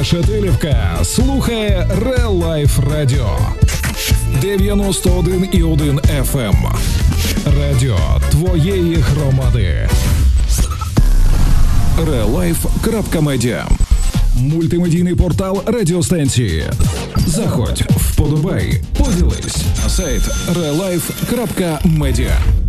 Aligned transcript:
Решетилівка 0.00 0.98
слухає 1.02 1.88
Real 2.02 2.38
Life 2.38 2.90
Radio 2.90 3.26
91,1 4.42 6.00
FM. 6.24 6.54
Радіо 7.60 7.98
твоєї 8.30 8.94
громади. 8.94 9.88
reallife.media 12.06 13.64
Мультимедійний 14.36 15.14
портал 15.14 15.62
радіостанції. 15.66 16.64
Заходь, 17.16 17.82
вподобай, 17.96 18.82
поділись. 18.98 19.64
Сайт 19.88 20.22
reallife.media 20.56 22.59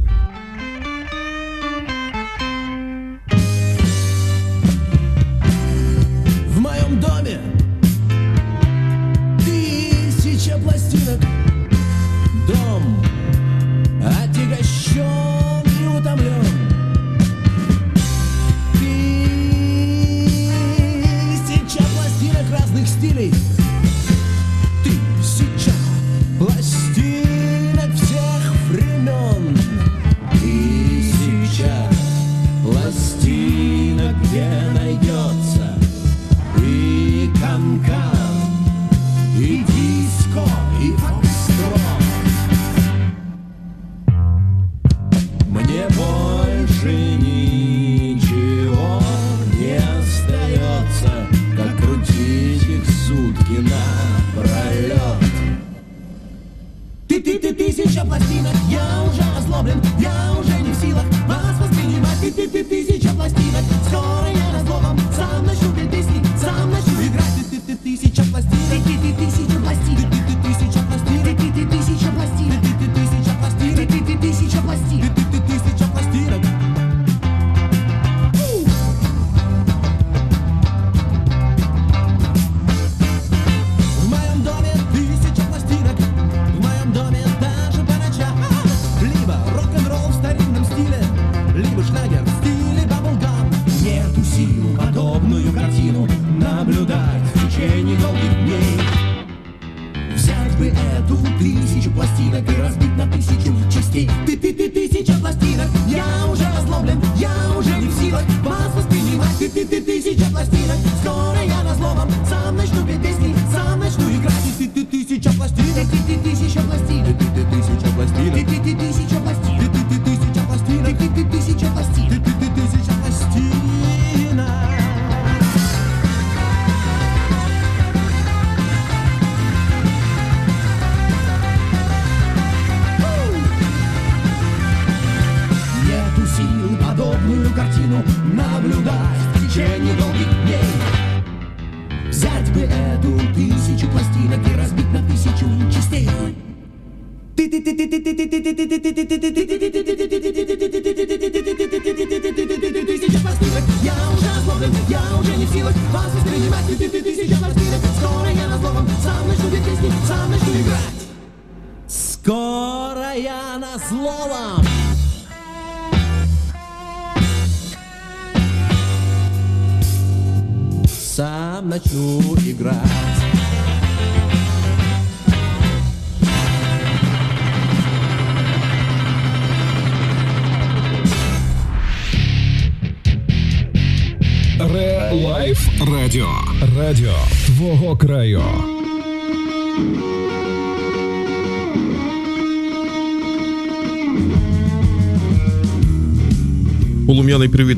Полум'яний 197.11 197.49
привіт 197.49 197.77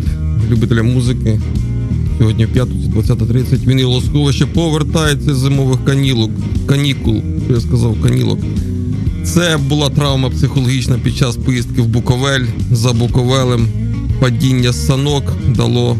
любителям 0.52 0.94
музики. 0.94 1.40
Сьогодні 2.18 2.46
в 2.46 2.54
п'ятницю 2.54 2.90
20.30 2.90 3.68
він 3.68 3.80
і 3.80 3.84
Лосковище 3.84 4.46
повертається 4.46 5.36
з 5.36 5.38
зимових 5.38 5.86
канілок. 5.86 6.32
Канікул, 6.66 7.22
що 7.46 7.54
я 7.54 7.62
сказав, 7.62 8.02
канілок. 8.02 8.40
Це 9.24 9.58
була 9.58 9.90
травма 9.90 10.30
психологічна 10.30 11.00
під 11.04 11.16
час 11.16 11.36
поїздки 11.36 11.82
в 11.82 11.88
Буковель 11.88 12.46
за 12.72 12.94
Буковелем. 12.94 13.68
Падіння 14.20 14.74
санок 14.74 15.24
дало 15.56 15.98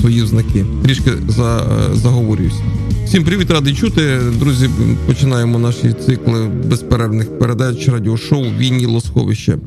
свої 0.00 0.26
знаки. 0.26 0.66
Трішки 0.84 1.10
за, 1.28 1.58
е, 1.58 1.96
заговорююсь. 1.96 2.60
Всім 3.06 3.24
привіт, 3.24 3.50
радий 3.50 3.74
чути. 3.74 4.18
Друзі, 4.38 4.68
починаємо 5.06 5.58
наші 5.58 5.94
цикли 6.06 6.50
безперервних 6.70 7.38
передач 7.38 7.88
радіошоу 7.88 8.44
Вінні 8.58 8.86
Лосковище. 8.86 9.58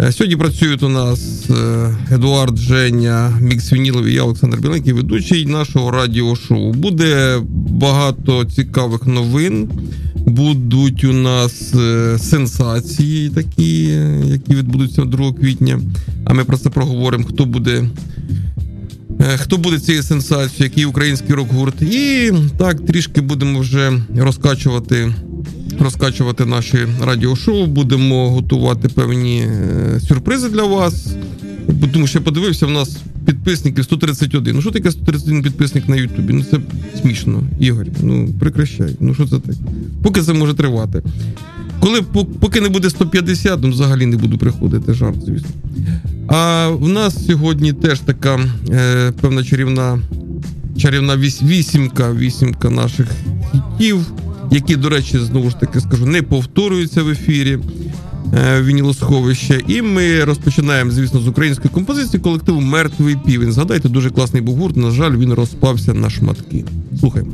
Е, 0.00 0.12
Сьогодні 0.12 0.36
працюють 0.36 0.82
у 0.82 0.88
нас 0.88 1.50
е, 1.50 1.96
Едуард 2.10 2.56
Женя, 2.56 3.38
Мікс 3.40 3.72
Вінілов 3.72 4.06
і 4.06 4.14
я, 4.14 4.22
Олександр 4.22 4.58
Біленький, 4.58 4.92
ведучий 4.92 5.46
нашого 5.46 5.90
радіошоу. 5.90 6.72
Буде 6.72 7.38
багато 7.70 8.44
цікавих 8.44 9.06
новин. 9.06 9.70
Будуть 10.14 11.04
у 11.04 11.12
нас 11.12 11.74
е, 11.74 12.18
сенсації 12.18 13.30
такі, 13.30 13.82
які 14.24 14.54
відбудуться 14.54 15.04
2 15.04 15.32
квітня. 15.32 15.80
А 16.24 16.34
ми 16.34 16.44
про 16.44 16.58
це 16.58 16.70
проговоримо, 16.70 17.24
хто 17.24 17.44
буде. 17.44 17.84
Хто 19.36 19.56
буде 19.56 19.78
цією 19.78 20.02
сенсацією, 20.02 20.64
який 20.64 20.84
український 20.84 21.34
рок-гурт. 21.34 21.82
І 21.82 22.32
так 22.58 22.86
трішки 22.86 23.20
будемо 23.20 23.58
вже 23.60 23.92
розкачувати 24.16 25.12
розкачувати 25.80 26.44
наші 26.44 26.78
радіошоу, 27.04 27.66
будемо 27.66 28.30
готувати 28.30 28.88
певні 28.88 29.40
е, 29.40 30.00
сюрпризи 30.00 30.48
для 30.48 30.62
вас. 30.62 31.06
Тому 31.92 32.06
що 32.06 32.18
я 32.18 32.24
подивився, 32.24 32.66
в 32.66 32.70
нас 32.70 32.96
підписників 33.26 33.84
131. 33.84 34.54
Ну 34.54 34.62
що 34.62 34.70
таке 34.70 34.90
131 34.90 35.42
підписник 35.42 35.88
на 35.88 35.96
Ютубі? 35.96 36.32
Ну 36.32 36.44
це 36.50 36.58
смішно, 37.00 37.42
Ігор. 37.60 37.86
Ну 38.02 38.28
прекращай. 38.40 38.96
Ну 39.00 39.14
що 39.14 39.26
це 39.26 39.38
таке? 39.38 39.58
Поки 40.02 40.22
це 40.22 40.32
може 40.32 40.54
тривати. 40.54 41.02
Коли 41.80 42.02
поки 42.40 42.60
не 42.60 42.68
буде 42.68 42.90
150, 42.90 43.62
ну 43.62 43.70
взагалі 43.70 44.06
не 44.06 44.16
буду 44.16 44.38
приходити, 44.38 44.94
жарт, 44.94 45.16
звісно. 45.26 45.48
А 46.28 46.68
в 46.68 46.88
нас 46.88 47.26
сьогодні 47.26 47.72
теж 47.72 48.00
така 48.00 48.40
е, 48.70 49.12
певна 49.20 49.44
чарівна 49.44 49.98
чарівна 50.78 51.16
вісімка, 51.42 52.12
вісімка 52.12 52.70
наших 52.70 53.06
хітів, 53.52 54.06
які, 54.50 54.76
до 54.76 54.88
речі, 54.88 55.18
знову 55.18 55.50
ж 55.50 55.60
таки 55.60 55.80
скажу, 55.80 56.06
не 56.06 56.22
повторюються 56.22 57.02
в 57.02 57.08
ефірі 57.08 57.58
вінілосховища. 58.60 59.60
І 59.68 59.82
ми 59.82 60.24
розпочинаємо, 60.24 60.90
звісно, 60.90 61.20
з 61.20 61.28
української 61.28 61.70
композиції 61.74 62.20
колективу 62.20 62.60
Мертвий 62.60 63.16
півень. 63.26 63.52
Згадайте, 63.52 63.88
дуже 63.88 64.10
класний 64.10 64.42
був 64.42 64.56
гурт. 64.56 64.76
На 64.76 64.90
жаль, 64.90 65.16
він 65.16 65.32
розпався 65.32 65.94
на 65.94 66.10
шматки. 66.10 66.64
Слухаємо. 67.00 67.32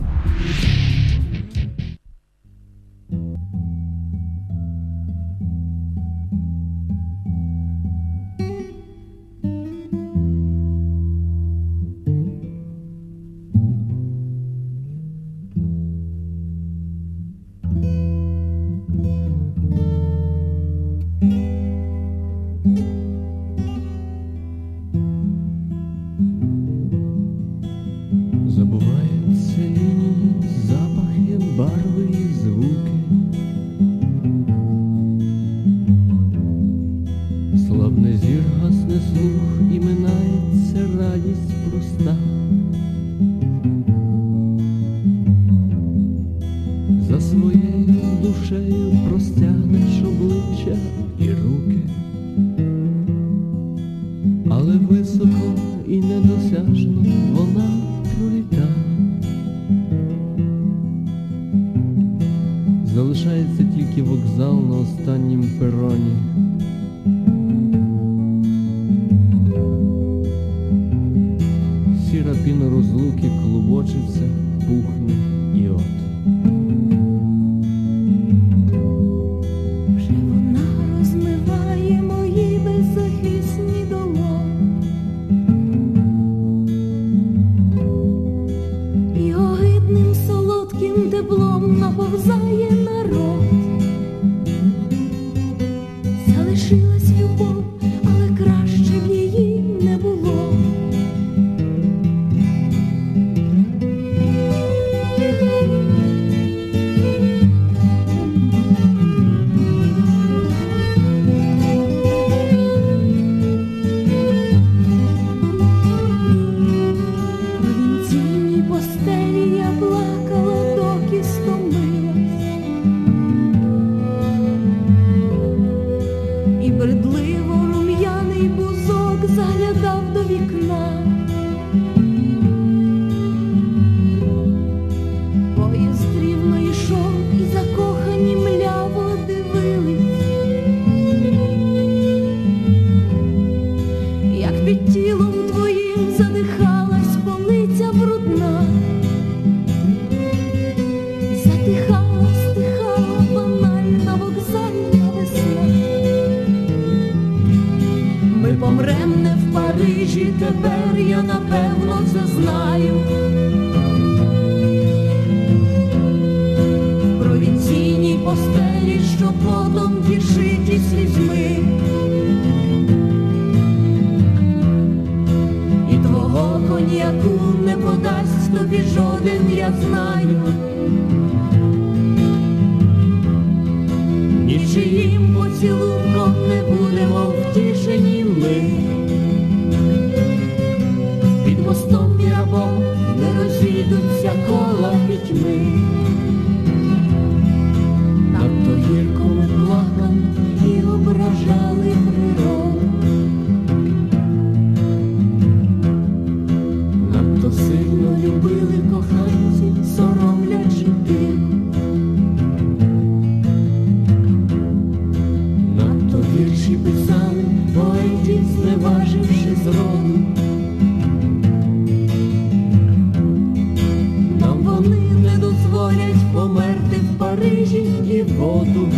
Воду. 228.38 228.88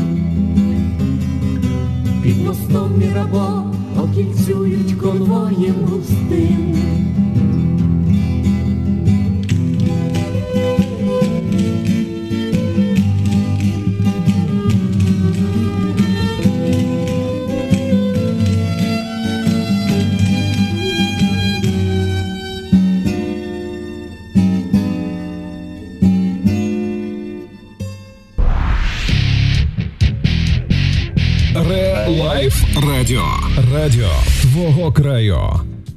Під 2.23 2.45
мостом 2.45 2.99
Мірабо 2.99 3.63
окільцюють 4.03 4.93
конвоєм 4.93 5.75
густим. 5.91 6.77
Радіо 33.77 34.09
твого 34.43 34.93
краю. 34.93 35.39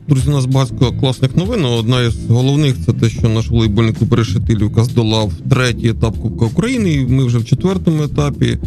Друзі, 0.08 0.30
у 0.30 0.32
нас 0.32 0.46
багато 0.46 0.94
класних 1.00 1.36
новин. 1.36 1.66
Одна 1.66 2.02
із 2.02 2.16
головних 2.30 2.76
це 2.86 2.94
те, 2.94 3.10
що 3.10 3.30
наш 3.30 3.50
волейбольний 3.50 3.94
клуб 3.94 4.14
решетилівка 4.14 4.84
здолав 4.84 5.32
третій 5.50 5.90
етап 5.90 6.18
Кубка 6.18 6.46
України. 6.46 6.94
і 6.94 7.06
Ми 7.06 7.26
вже 7.26 7.38
в 7.38 7.46
четвертому 7.46 8.04
етапі. 8.04 8.58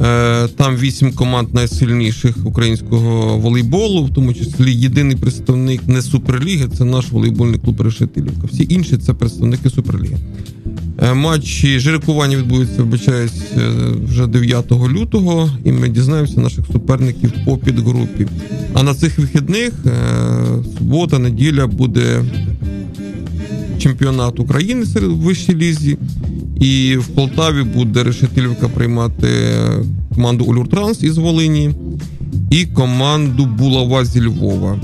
Е, 0.00 0.48
Там 0.56 0.76
вісім 0.76 1.12
команд 1.12 1.54
найсильніших 1.54 2.46
українського 2.46 3.38
волейболу, 3.38 4.04
в 4.04 4.14
тому 4.14 4.34
числі 4.34 4.74
єдиний 4.74 5.16
представник 5.16 5.88
не 5.88 6.02
Суперліги, 6.02 6.68
це 6.78 6.84
наш 6.84 7.10
волейбольний 7.10 7.60
клуб 7.60 7.80
Решетилівка. 7.80 8.46
Всі 8.52 8.66
інші 8.70 8.96
це 8.96 9.14
представники 9.14 9.70
Суперліги. 9.70 10.16
Е, 11.02 11.14
Матчі 11.14 11.78
жеребкування 11.78 12.36
відбудуться, 12.36 12.82
вибачаюсь, 12.82 13.42
е, 13.56 13.70
вже 14.08 14.26
9 14.26 14.88
лютого, 14.88 15.50
і 15.64 15.72
ми 15.72 15.88
дізнаємося 15.88 16.40
наших 16.40 16.66
суперників 16.72 17.32
по 17.44 17.58
підгрупі. 17.58 18.26
А 18.74 18.82
на 18.82 18.94
цих 18.94 19.18
вихідних 19.18 19.72
е, 19.86 19.92
субота, 20.78 21.18
неділя 21.18 21.66
буде 21.66 22.24
чемпіонат 23.78 24.40
України 24.40 24.86
серед 24.86 25.10
вищій 25.10 25.54
лізі. 25.54 25.98
І 26.60 26.96
в 26.96 27.06
Полтаві 27.06 27.62
буде 27.62 28.02
Решетилівка 28.04 28.68
приймати 28.68 29.28
команду 30.14 30.44
Ульуртранс 30.44 31.02
із 31.02 31.18
Волині 31.18 31.70
і 32.50 32.66
команду 32.66 33.46
Булава 33.46 34.04
зі 34.04 34.26
Львова. 34.26 34.80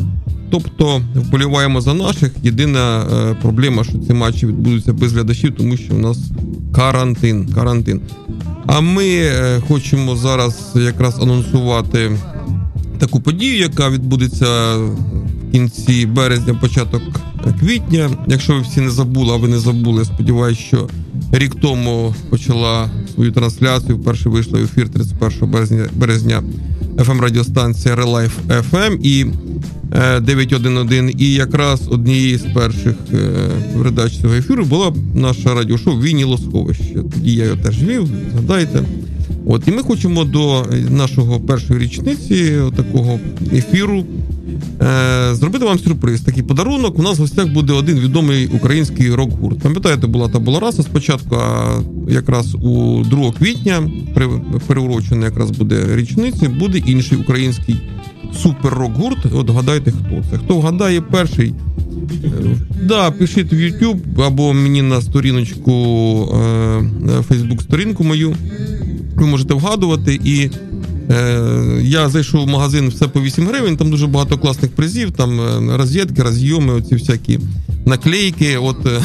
Тобто 0.50 1.02
вболіваємо 1.14 1.80
за 1.80 1.94
наших. 1.94 2.32
Єдина 2.42 3.02
е, 3.02 3.36
проблема, 3.42 3.84
що 3.84 3.98
ці 3.98 4.12
матчі 4.12 4.46
відбудуться 4.46 4.92
без 4.92 5.12
глядачів, 5.12 5.54
тому 5.56 5.76
що 5.76 5.94
у 5.94 5.98
нас 5.98 6.18
карантин. 6.74 7.48
карантин. 7.54 8.00
А 8.66 8.80
ми 8.80 9.06
е, 9.06 9.62
хочемо 9.68 10.16
зараз 10.16 10.72
якраз 10.74 11.22
анонсувати 11.22 12.18
таку 12.98 13.20
подію, 13.20 13.58
яка 13.58 13.90
відбудеться 13.90 14.76
в 14.76 15.52
кінці 15.52 16.06
березня, 16.06 16.54
початок 16.54 17.02
квітня. 17.60 18.10
Якщо 18.26 18.54
ви 18.54 18.60
всі 18.60 18.80
не 18.80 18.90
забули, 18.90 19.34
а 19.34 19.36
ви 19.36 19.48
не 19.48 19.58
забули, 19.58 19.98
я 19.98 20.04
сподіваюся, 20.04 20.60
що 20.60 20.88
рік 21.32 21.54
тому 21.54 22.14
почала 22.30 22.90
свою 23.14 23.32
трансляцію. 23.32 23.96
Вперше 23.96 24.28
вийшла 24.28 24.60
в 24.60 24.62
ефір 24.62 24.88
31 24.88 25.50
березня, 25.50 25.88
березня 25.94 26.42
fm 26.96 27.20
радіостанція 27.20 27.94
Relife 27.94 28.30
FM 28.70 28.98
і 29.02 29.26
911. 29.94 31.14
І 31.18 31.32
якраз 31.32 31.88
однією 31.88 32.38
з 32.38 32.42
перших 32.42 32.94
е, 33.12 33.18
передач 33.76 34.12
цього 34.20 34.34
ефіру 34.34 34.64
була 34.64 34.94
наша 35.14 35.54
радіошоу 35.54 36.00
Віні 36.00 36.24
Лосховище. 36.24 36.94
Тоді 37.14 37.34
я 37.34 37.44
його 37.44 37.56
теж 37.56 37.82
вів, 37.82 38.08
згадайте. 38.32 38.82
От 39.46 39.68
і 39.68 39.70
ми 39.70 39.82
хочемо 39.82 40.24
до 40.24 40.66
нашого 40.90 41.40
першої 41.40 41.80
річниці 41.80 42.60
такого 42.76 43.20
ефіру 43.52 44.04
е, 44.82 45.34
зробити 45.34 45.64
вам 45.64 45.78
сюрприз. 45.78 46.20
Такий 46.20 46.42
подарунок. 46.42 46.98
У 46.98 47.02
нас 47.02 47.18
в 47.18 47.20
гостях 47.20 47.46
буде 47.48 47.72
один 47.72 47.98
відомий 47.98 48.46
український 48.46 49.14
рок-гурт. 49.14 49.58
Пам'ятаєте, 49.58 50.06
була 50.06 50.28
та 50.28 50.38
була 50.38 50.60
раса 50.60 50.82
спочатку, 50.82 51.36
а 51.36 51.80
якраз 52.08 52.54
у 52.54 53.02
2 53.04 53.32
квітня, 53.32 53.90
при 54.14 54.28
переурочена 54.66 55.26
якраз 55.26 55.50
буде 55.50 55.96
річниці, 55.96 56.48
буде 56.48 56.78
інший 56.78 57.18
український 57.18 57.80
супер-рок-гурт. 58.42 59.18
От 59.34 59.50
гадайте, 59.50 59.90
хто 59.90 60.22
це. 60.30 60.38
Хто 60.38 60.56
вгадає 60.56 61.00
перший? 61.00 61.54
Е, 62.24 62.28
Да, 62.82 63.10
пишіть 63.10 63.52
в 63.52 63.56
YouTube 63.56 64.22
або 64.26 64.52
мені 64.52 64.82
на 64.82 65.00
сторіночку, 65.00 65.72
Фейсбук 67.28 67.62
сторінку 67.62 68.04
мою. 68.04 68.34
Ви 69.16 69.26
можете 69.26 69.54
вгадувати. 69.54 70.20
І 70.24 70.40
е, 70.44 70.50
я 71.82 72.08
зайшов 72.08 72.44
в 72.44 72.50
магазин 72.50 72.88
все 72.88 73.08
по 73.08 73.20
8 73.20 73.46
гривень, 73.46 73.76
там 73.76 73.90
дуже 73.90 74.06
багато 74.06 74.38
класних 74.38 74.70
призів, 74.70 75.10
там 75.12 75.40
е, 75.40 75.76
розетки, 75.76 76.22
розйоми, 76.22 76.74
оці 76.74 76.94
всякі 76.94 77.38
наклейки. 77.86 78.56
От 78.56 78.86
е, 78.86 79.00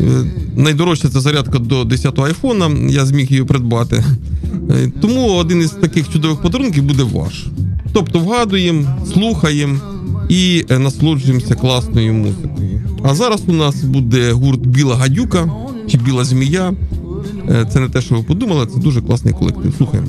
е, 0.00 0.24
найдорожча 0.56 1.08
це 1.08 1.20
зарядка 1.20 1.58
до 1.58 1.82
10-го 1.82 2.26
айфона, 2.26 2.70
я 2.88 3.06
зміг 3.06 3.30
її 3.30 3.44
придбати. 3.44 4.04
Е, 4.70 4.92
Тому 5.00 5.32
один 5.34 5.60
із 5.60 5.70
таких 5.70 6.08
чудових 6.12 6.42
подарунків 6.42 6.84
буде 6.84 7.02
ваш. 7.02 7.46
Тобто 7.92 8.18
вгадуємо, 8.18 9.06
слухаємо 9.12 9.78
і 10.28 10.64
е, 10.70 10.78
насолоджуємося 10.78 11.54
класною 11.54 12.14
музикою. 12.14 12.80
А 13.04 13.14
зараз 13.14 13.42
у 13.46 13.52
нас 13.52 13.84
буде 13.84 14.32
гурт 14.32 14.60
Біла 14.60 14.96
гадюка 14.96 15.50
чи 15.88 15.98
Біла 15.98 16.24
змія. 16.24 16.72
Е, 17.50 17.66
Це 17.72 17.80
не 17.80 17.88
те, 17.88 18.00
що 18.00 18.14
ви 18.14 18.22
подумали, 18.22 18.66
це 18.66 18.80
дуже 18.80 19.00
класний 19.02 19.34
колектив. 19.34 19.74
Слухаємо. 19.78 20.08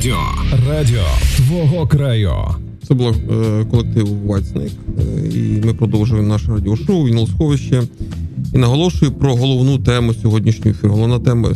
Радіо. 0.00 0.18
Радіо 0.68 1.04
твого 1.36 1.86
краю. 1.86 2.32
Це 2.88 2.94
було 2.94 3.10
е, 3.10 3.64
колектив 3.70 4.08
Whitesnake. 4.26 4.70
Е, 4.98 5.28
і 5.28 5.66
ми 5.66 5.74
продовжуємо 5.74 6.28
наше 6.28 6.52
радіошоу 6.52 7.06
«Вінілосховище». 7.06 7.82
І 8.54 8.58
наголошую 8.58 9.12
про 9.12 9.36
головну 9.36 9.78
тему 9.78 10.14
сьогоднішнього 10.14 10.70
ефіру. 10.70 10.92
Головна 10.92 11.18
тема 11.18 11.48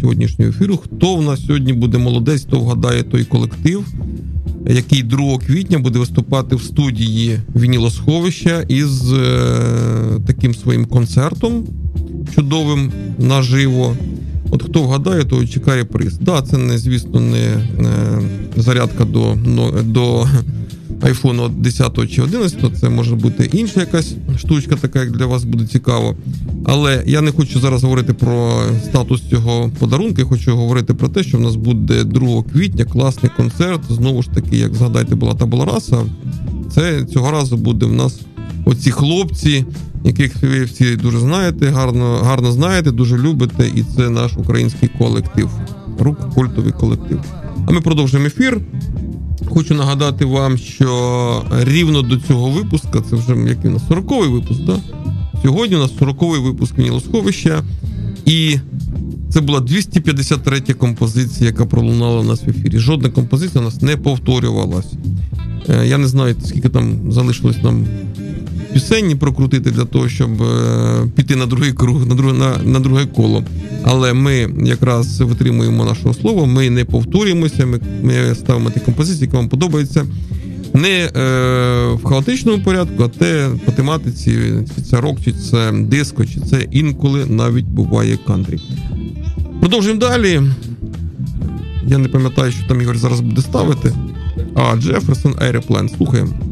сьогоднішнього 0.00 0.50
ефіру. 0.50 0.76
Хто 0.76 1.16
в 1.16 1.22
нас 1.22 1.46
сьогодні 1.46 1.72
буде 1.72 1.98
молодець, 1.98 2.42
хто 2.42 2.60
вгадає 2.60 3.02
той 3.02 3.24
колектив, 3.24 3.84
який 4.66 5.02
2 5.02 5.38
квітня 5.38 5.78
буде 5.78 5.98
виступати 5.98 6.56
в 6.56 6.62
студії 6.62 7.38
Вінілосховища 7.56 8.64
із 8.68 9.12
е, 9.12 9.20
таким 10.26 10.54
своїм 10.54 10.84
концертом 10.84 11.64
чудовим 12.34 12.92
наживо. 13.18 13.96
От 14.52 14.62
хто 14.62 14.82
вгадає, 14.82 15.24
то 15.24 15.46
чекає 15.46 15.84
приз. 15.84 16.18
Да, 16.18 16.42
це 16.42 16.58
не, 16.58 16.78
звісно, 16.78 17.20
не 17.20 17.56
зарядка 18.56 19.04
до 19.04 19.36
до 19.82 20.26
iPhone 21.00 21.50
10 21.50 22.10
чи 22.10 22.22
11, 22.22 22.78
це 22.80 22.88
може 22.88 23.14
бути 23.14 23.50
інша 23.52 23.80
якась 23.80 24.14
штучка, 24.38 24.76
така 24.76 25.00
як 25.00 25.10
для 25.10 25.26
вас 25.26 25.44
буде 25.44 25.66
цікаво. 25.66 26.16
Але 26.64 27.02
я 27.06 27.20
не 27.20 27.32
хочу 27.32 27.60
зараз 27.60 27.82
говорити 27.82 28.12
про 28.12 28.62
статус 28.84 29.22
цього 29.30 29.70
подарунку. 29.78 30.14
Я 30.18 30.24
хочу 30.24 30.56
говорити 30.56 30.94
про 30.94 31.08
те, 31.08 31.22
що 31.22 31.38
в 31.38 31.40
нас 31.40 31.56
буде 31.56 32.04
2 32.04 32.42
квітня 32.42 32.84
класний 32.84 33.32
концерт. 33.36 33.80
Знову 33.90 34.22
ж 34.22 34.30
таки, 34.30 34.56
як 34.56 34.74
згадайте, 34.74 35.14
була 35.14 35.34
та 35.34 35.46
була 35.46 35.64
раса. 35.64 35.96
Це 36.74 37.04
цього 37.04 37.30
разу 37.30 37.56
буде 37.56 37.86
в 37.86 37.92
нас 37.92 38.20
оці 38.64 38.90
хлопці, 38.90 39.64
яких 40.04 40.42
ви 40.42 40.64
всі 40.64 40.96
дуже 40.96 41.18
знаєте, 41.18 41.66
гарно 41.66 42.20
гарно 42.22 42.52
знаєте, 42.52 42.90
дуже 42.90 43.18
любите, 43.18 43.70
і 43.74 43.84
це 43.96 44.10
наш 44.10 44.32
український 44.36 44.90
колектив. 44.98 45.50
Рук 45.98 46.34
культовий 46.34 46.72
колектив. 46.72 47.20
А 47.66 47.72
ми 47.72 47.80
продовжуємо 47.80 48.26
ефір. 48.26 48.60
Хочу 49.48 49.74
нагадати 49.74 50.24
вам, 50.24 50.58
що 50.58 51.44
рівно 51.60 52.02
до 52.02 52.16
цього 52.16 52.50
випуска, 52.50 53.00
це 53.10 53.16
вже 53.16 53.48
який 53.48 53.70
у 53.70 53.74
нас 53.74 53.82
40-й 53.90 54.28
випуск, 54.28 54.60
да? 54.60 54.78
Сьогодні 55.42 55.76
у 55.76 55.78
нас 55.78 55.90
40-й 56.00 56.40
випуск 56.40 56.78
Нілосховища. 56.78 57.62
І 58.26 58.58
це 59.30 59.40
була 59.40 59.60
253 59.60 60.60
композиція, 60.60 61.50
яка 61.50 61.66
пролунала 61.66 62.20
у 62.20 62.24
нас 62.24 62.42
в 62.44 62.50
ефірі. 62.50 62.78
Жодна 62.78 63.10
композиція 63.10 63.60
у 63.60 63.64
нас 63.64 63.82
не 63.82 63.96
повторювалась. 63.96 64.92
Е, 65.68 65.86
я 65.86 65.98
не 65.98 66.06
знаю, 66.08 66.34
скільки 66.44 66.68
там 66.68 67.12
залишилось 67.12 67.62
нам 67.62 67.86
пісенні 68.72 69.14
прокрутити 69.14 69.70
для 69.70 69.84
того, 69.84 70.08
щоб 70.08 70.42
е, 70.42 71.08
піти 71.16 71.36
на 71.36 71.46
другий 71.46 71.72
круг, 71.72 72.06
на 72.06 72.14
друге, 72.14 72.38
на, 72.38 72.58
на 72.58 72.80
друге 72.80 73.06
коло. 73.06 73.44
Але 73.84 74.12
ми 74.12 74.48
якраз 74.64 75.20
витримуємо 75.20 75.84
нашого 75.84 76.14
слова, 76.14 76.46
ми 76.46 76.70
не 76.70 76.84
повторюємося, 76.84 77.66
ми, 77.66 77.80
ми 78.02 78.34
ставимо 78.34 78.70
ті 78.70 78.80
композиції, 78.80 79.20
які 79.20 79.36
вам 79.36 79.48
подобаються. 79.48 80.06
Не 80.74 80.88
е, 80.88 81.10
в 81.94 82.04
хаотичному 82.04 82.62
порядку, 82.64 83.02
а 83.02 83.08
те 83.08 83.48
по 83.64 83.72
тематиці, 83.72 84.38
чи 84.76 84.82
це 84.82 85.00
рок, 85.00 85.18
чи 85.24 85.32
це 85.32 85.72
диско, 85.72 86.26
чи 86.26 86.40
це 86.40 86.66
інколи 86.70 87.26
навіть 87.26 87.64
буває 87.64 88.18
кантрі. 88.26 88.60
Продовжуємо 89.60 90.00
далі. 90.00 90.40
Я 91.86 91.98
не 91.98 92.08
пам'ятаю, 92.08 92.52
що 92.52 92.68
там 92.68 92.80
Ігор 92.82 92.98
зараз 92.98 93.20
буде 93.20 93.42
ставити. 93.42 93.92
А, 94.54 94.76
Jefferson 94.76 95.32
Airplane. 95.32 95.96
Слухаємо. 95.96 96.51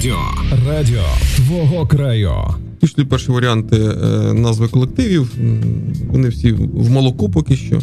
Радіо. 0.00 0.18
Радіо 0.68 1.02
твого 1.36 1.86
краю. 1.86 2.32
пішли 2.80 3.04
перші 3.04 3.32
варіанти 3.32 3.76
е, 3.76 4.32
назви 4.32 4.68
колективів. 4.68 5.32
Вони 6.10 6.28
всі 6.28 6.52
в 6.52 6.90
молоко 6.90 7.28
поки 7.28 7.56
що. 7.56 7.80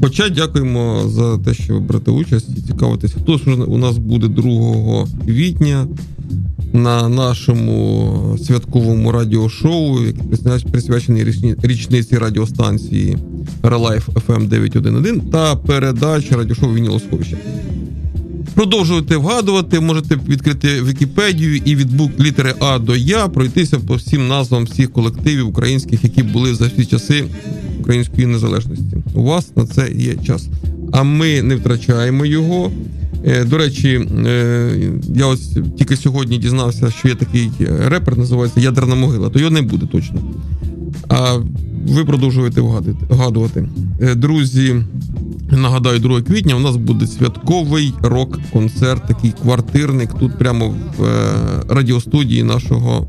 Хоча 0.00 0.28
дякуємо 0.28 1.02
за 1.08 1.38
те, 1.38 1.54
що 1.54 1.74
ви 1.74 1.80
берете 1.80 2.10
участь 2.10 2.48
і 2.58 2.60
цікавитесь. 2.62 3.12
Хто 3.12 3.40
у 3.68 3.78
нас 3.78 3.98
буде 3.98 4.28
2 4.28 5.06
квітня 5.26 5.86
на 6.72 7.08
нашому 7.08 8.38
святковому 8.46 9.12
радіошоу, 9.12 10.04
яке 10.06 10.22
присвя- 10.22 10.70
присвячений 10.70 11.24
річниці 11.62 12.18
радіостанції 12.18 13.16
Relife 13.62 14.06
FM 14.26 14.48
911 14.48 15.30
та 15.30 15.56
передача 15.56 16.36
радіошоу 16.36 16.74
Вініло 16.74 17.00
Продовжуйте 18.54 19.16
вгадувати, 19.16 19.80
можете 19.80 20.18
відкрити 20.28 20.82
Вікіпедію 20.82 21.56
і 21.64 21.76
від 21.76 21.96
букв 21.96 22.22
літери 22.22 22.54
А 22.60 22.78
до 22.78 22.96
Я 22.96 23.28
пройтися 23.28 23.78
по 23.78 23.94
всім 23.94 24.28
назвам 24.28 24.64
всіх 24.64 24.92
колективів 24.92 25.48
українських, 25.48 26.04
які 26.04 26.22
були 26.22 26.54
за 26.54 26.66
всі 26.66 26.86
часи 26.86 27.24
української 27.80 28.26
незалежності. 28.26 28.96
У 29.14 29.22
вас 29.22 29.56
на 29.56 29.66
це 29.66 29.92
є 29.92 30.14
час. 30.26 30.48
А 30.92 31.02
ми 31.02 31.42
не 31.42 31.56
втрачаємо 31.56 32.26
його. 32.26 32.72
Е, 33.24 33.44
До 33.44 33.58
речі, 33.58 34.08
е, 34.26 34.90
я 35.14 35.26
ось 35.26 35.56
тільки 35.78 35.96
сьогодні 35.96 36.38
дізнався, 36.38 36.90
що 36.90 37.08
є 37.08 37.14
такий 37.14 37.50
е, 37.60 37.88
репер, 37.88 38.18
називається 38.18 38.60
Ядерна 38.60 38.94
могила, 38.94 39.28
то 39.28 39.38
його 39.38 39.50
не 39.50 39.62
буде 39.62 39.86
точно. 39.86 40.22
А 41.08 41.38
ви 41.88 42.04
продовжуєте 42.04 42.60
вгадувати. 43.08 43.68
Е, 44.00 44.14
Друзі, 44.14 44.76
нагадаю, 45.50 45.98
2 45.98 46.22
квітня 46.22 46.54
у 46.54 46.58
нас 46.58 46.76
буде 46.76 47.06
святковий 47.06 47.94
рок-концерт, 48.02 49.06
такий 49.08 49.32
квартирник 49.42 50.10
тут 50.20 50.38
прямо 50.38 50.68
в 50.68 51.04
е, 51.04 51.34
радіостудії 51.68 52.42
нашого, 52.42 53.06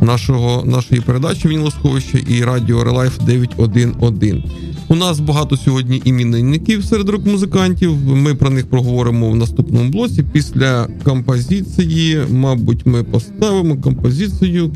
нашого, 0.00 0.64
нашої 0.64 1.00
передачі 1.00 1.48
Вінілосховище 1.48 2.24
і 2.28 2.44
радіо 2.44 2.84
ReLife 2.84 3.18
911. 3.18 4.44
У 4.88 4.94
нас 4.94 5.20
багато 5.20 5.56
сьогодні 5.56 6.02
іменинників 6.04 6.84
серед 6.84 7.08
рок-музикантів. 7.08 7.96
Ми 8.06 8.34
про 8.34 8.50
них 8.50 8.66
проговоримо 8.66 9.30
в 9.30 9.36
наступному 9.36 9.90
блоці. 9.90 10.24
Після 10.32 10.88
композиції, 11.04 12.18
мабуть, 12.30 12.86
ми 12.86 13.04
поставимо 13.04 13.76
композицію 13.76 14.70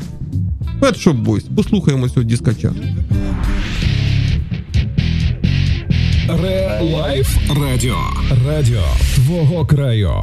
Pet 0.81 0.97
Shop 0.97 1.23
Boys. 1.23 1.55
Послухаємо 1.55 2.09
цього 2.09 2.23
діскача. 2.23 2.73
Реалайф 6.43 7.37
радіо. 7.61 7.97
Радіо 8.47 8.83
твого 9.15 9.65
краю. 9.65 10.13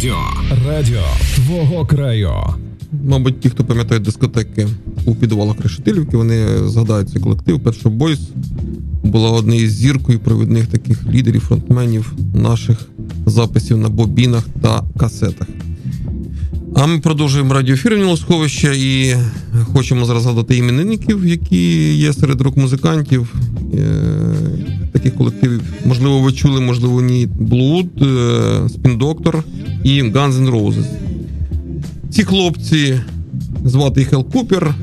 Радіо. 0.00 0.18
Радіо 0.66 1.02
твого 1.34 1.86
краю. 1.86 2.32
Мабуть, 3.04 3.40
ті, 3.40 3.50
хто 3.50 3.64
пам'ятають 3.64 4.04
дискотеки 4.04 4.68
у 5.04 5.14
підвалах 5.14 5.60
Решетилівки, 5.60 6.16
вони 6.16 6.68
згадають 6.68 7.10
цей 7.10 7.22
колектив. 7.22 7.58
Shop 7.58 7.98
Boys 7.98 8.18
була 9.04 9.30
однією 9.30 9.70
з 9.70 9.72
зіркою 9.72 10.18
провідних 10.18 10.66
таких 10.66 11.06
лідерів, 11.06 11.40
фронтменів 11.40 12.12
наших 12.34 12.78
записів 13.26 13.78
на 13.78 13.88
бобінах 13.88 14.44
та 14.62 14.82
касетах. 14.98 15.48
А 16.74 16.86
ми 16.86 17.00
продовжуємо 17.00 17.54
радіоефір 17.54 17.98
Нілосховища 17.98 18.72
і 18.72 19.16
хочемо 19.72 20.04
зараз 20.04 20.22
згадати 20.22 20.56
іменинників, 20.56 21.26
які 21.26 21.94
є 21.94 22.12
серед 22.12 22.40
рок-музикантів. 22.40 23.34
Е, 23.74 23.88
Таких 24.92 25.14
колективів, 25.14 25.62
можливо, 25.84 26.20
ви 26.20 26.32
чули, 26.32 26.60
можливо, 26.60 27.02
ні. 27.02 27.28
Blood, 27.40 28.04
е, 28.04 28.96
Doctor 28.98 29.42
і 29.84 30.02
Guns 30.02 30.32
N' 30.32 30.50
Roses. 30.50 30.84
Ці 32.10 32.24
хлопці 32.24 33.00
звати 33.64 34.00
їх 34.00 34.12
Ел 34.12 34.24
Купер, 34.32 34.74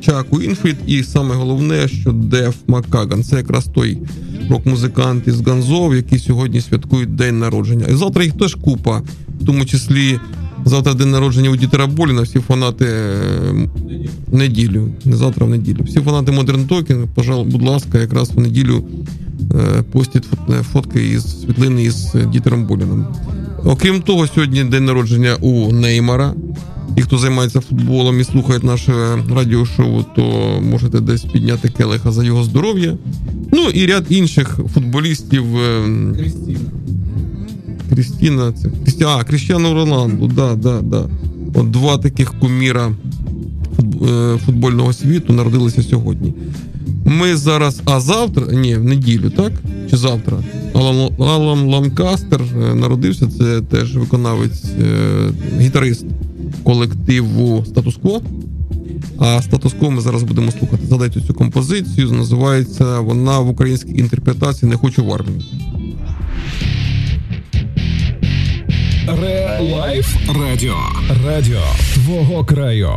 Чак 0.00 0.32
Уінфрід, 0.32 0.76
і 0.86 1.02
саме 1.02 1.34
головне, 1.34 1.88
що 1.88 2.12
Деф 2.12 2.54
Маккаган. 2.66 3.22
Це 3.22 3.36
якраз 3.36 3.64
той 3.74 3.98
рок-музикант 4.50 5.28
із 5.28 5.40
Ганзов, 5.40 5.96
які 5.96 6.18
сьогодні 6.18 6.60
святкують 6.60 7.14
день 7.14 7.38
народження. 7.38 7.86
І 7.86 7.94
завтра 7.94 8.24
їх 8.24 8.32
теж 8.32 8.54
купа, 8.54 9.02
в 9.40 9.46
тому 9.46 9.64
числі 9.64 10.20
завтра 10.64 10.94
день 10.94 11.10
народження 11.10 11.50
у 11.50 11.56
Дітера 11.56 11.86
Боліна, 11.86 12.22
всі 12.22 12.38
фанати 12.38 12.84
е, 12.84 13.68
неділю, 14.32 14.88
не 15.04 15.16
завтра, 15.16 15.46
в 15.46 15.50
неділю. 15.50 15.78
Всі 15.84 16.00
фанати 16.00 16.32
Modern 16.32 16.68
Talking, 16.68 17.06
пожалуй, 17.14 17.50
будь 17.50 17.62
ласка, 17.62 17.98
якраз 17.98 18.30
в 18.30 18.40
неділю 18.40 18.84
постять 19.92 20.24
фотки 20.72 21.08
із 21.08 21.40
світлини 21.40 21.82
із 21.82 22.14
Дітером 22.32 22.66
Боліном. 22.66 23.06
Окрім 23.64 24.02
того, 24.02 24.26
сьогодні 24.26 24.64
день 24.64 24.84
народження 24.84 25.34
у 25.40 25.72
Неймара. 25.72 26.34
І 26.96 27.02
хто 27.02 27.18
займається 27.18 27.60
футболом 27.60 28.20
і 28.20 28.24
слухає 28.24 28.60
наше 28.62 28.92
радіошоу, 29.34 30.02
то 30.16 30.22
можете 30.62 31.00
десь 31.00 31.24
підняти 31.24 31.68
келиха 31.68 32.12
за 32.12 32.24
його 32.24 32.44
здоров'я. 32.44 32.96
Ну 33.52 33.68
і 33.68 33.86
ряд 33.86 34.06
інших 34.08 34.58
футболістів. 34.74 35.44
Крістіна. 36.16 36.58
Крістіна, 37.90 38.52
це 38.52 38.68
Крісті... 38.84 39.04
А, 39.04 39.24
Кріштіану 39.24 39.74
Роналду, 39.74 40.26
да, 40.26 40.54
да, 40.54 40.80
да. 40.82 41.08
От 41.54 41.70
два 41.70 41.98
таких 41.98 42.38
куміра 42.38 42.86
е, 42.86 42.92
футбольного 44.46 44.92
світу 44.92 45.32
народилися 45.32 45.82
сьогодні. 45.82 46.34
Ми 47.04 47.36
зараз, 47.36 47.80
а 47.84 48.00
завтра, 48.00 48.46
ні, 48.52 48.76
в 48.76 48.84
неділю, 48.84 49.30
так? 49.30 49.52
Чи 49.90 49.96
завтра? 49.96 50.38
Алан, 50.74 51.10
Алан 51.18 51.66
Ланкастер 51.66 52.40
е, 52.42 52.74
народився, 52.74 53.28
це 53.38 53.60
теж 53.60 53.96
виконавець, 53.96 54.64
е, 54.64 55.30
гітарист 55.60 56.04
колективу 56.64 57.64
Status 57.66 58.00
Quo. 58.00 58.22
А 59.18 59.42
Status 59.42 59.74
Quo 59.74 59.90
ми 59.90 60.00
зараз 60.00 60.22
будемо 60.22 60.50
слухати. 60.50 60.82
Задайте 60.86 61.20
цю 61.20 61.34
композицію. 61.34 62.12
Називається 62.12 63.00
вона 63.00 63.38
в 63.38 63.48
українській 63.48 63.98
інтерпретації 63.98 64.70
Не 64.70 64.76
хочу 64.76 65.04
в 65.04 65.12
армію. 65.12 65.42
ReLife 69.20 70.16
Радіо. 70.40 70.76
Радіо 71.26 71.62
твого 71.94 72.44
краю. 72.44 72.92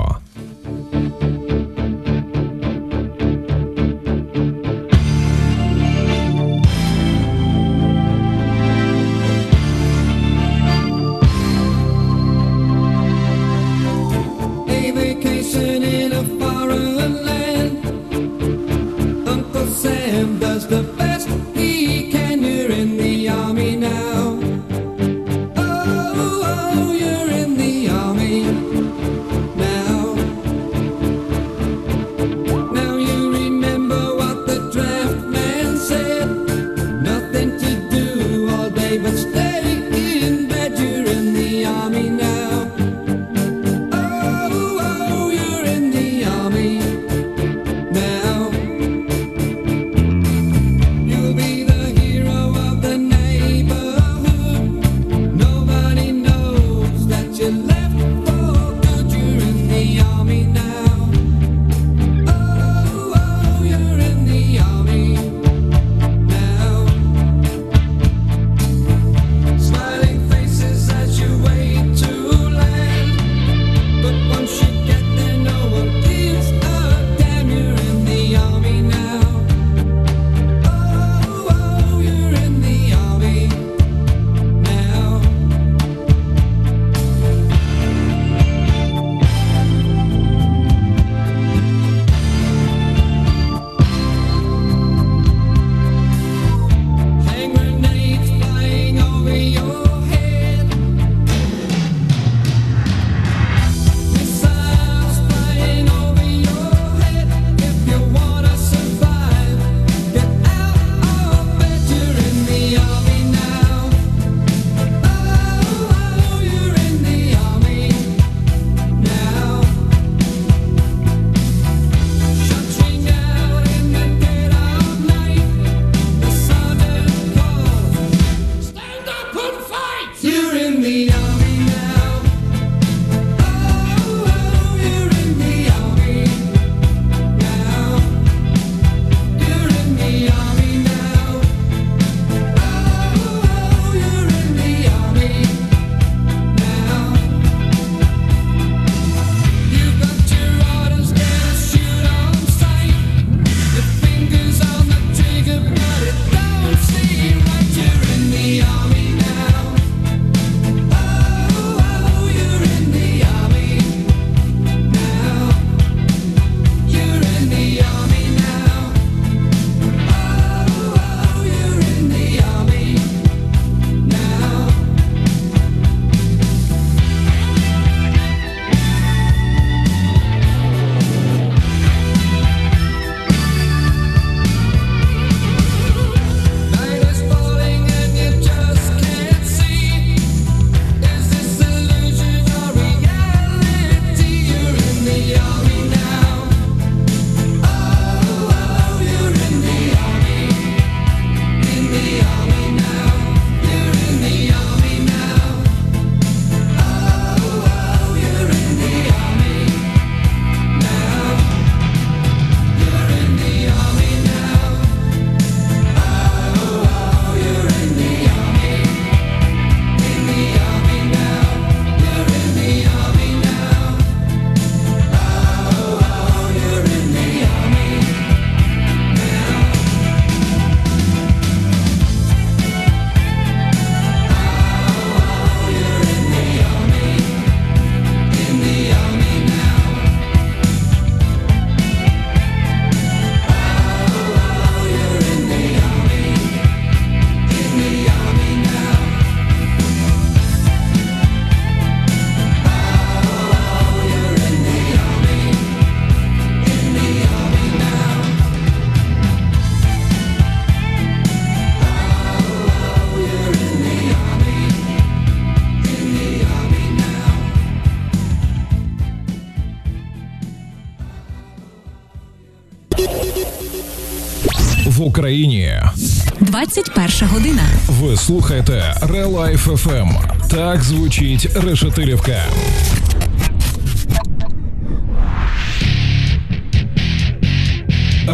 21 276.70 277.28
година. 277.30 277.62
Ви 277.88 278.18
слухаєте 278.18 278.96
ReLife 279.02 279.68
FM. 279.68 280.10
Так 280.50 280.84
звучить 280.84 281.50
Решетилівка. 281.56 282.46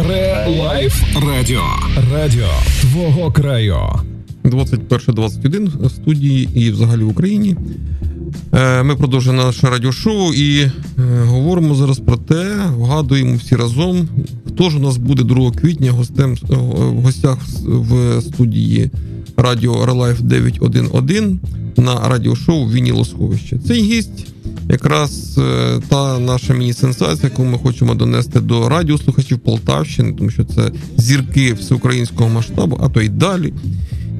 ReLife 0.08 1.02
Радіо. 1.26 1.62
Радіо 2.12 2.48
твого 2.80 3.32
краю. 3.32 3.76
21-21 4.44 5.86
в 5.86 5.90
студії 5.90 6.48
і 6.54 6.70
взагалі 6.70 7.02
в 7.02 7.08
Україні. 7.08 7.56
Е, 8.54 8.82
Ми 8.82 8.96
продовжуємо 8.96 9.42
наше 9.44 9.70
радіошоу 9.70 10.32
і 10.34 10.60
е, 10.60 10.70
говоримо 11.24 11.74
зараз 11.74 11.98
про 11.98 12.16
те, 12.16 12.56
вгадуємо 12.76 13.36
всі 13.36 13.56
разом, 13.56 14.08
хто 14.56 14.70
ж 14.70 14.76
у 14.76 14.80
нас 14.80 14.96
буде 14.96 15.22
2 15.22 15.50
квітня 15.50 15.92
гостем 15.92 16.36
е, 16.50 16.56
в 16.56 17.00
гостях 17.02 17.38
в 17.64 18.22
студії 18.22 18.90
Радіо 19.36 19.86
ReLife 19.86 20.20
911 20.20 21.38
на 21.76 22.08
радіошоу 22.08 22.70
Вінілосховище. 22.70 23.58
Цей 23.66 23.82
гість 23.82 24.26
якраз 24.68 25.38
е, 25.38 25.80
та 25.88 26.18
наша 26.18 26.54
міні-сенсація, 26.54 27.30
яку 27.30 27.44
ми 27.44 27.58
хочемо 27.58 27.94
донести 27.94 28.40
до 28.40 28.68
радіослухачів 28.68 29.38
Полтавщини, 29.38 30.12
тому 30.12 30.30
що 30.30 30.44
це 30.44 30.70
зірки 30.96 31.52
всеукраїнського 31.52 32.30
масштабу, 32.30 32.80
а 32.82 32.88
то 32.88 33.00
й 33.02 33.08
далі. 33.08 33.52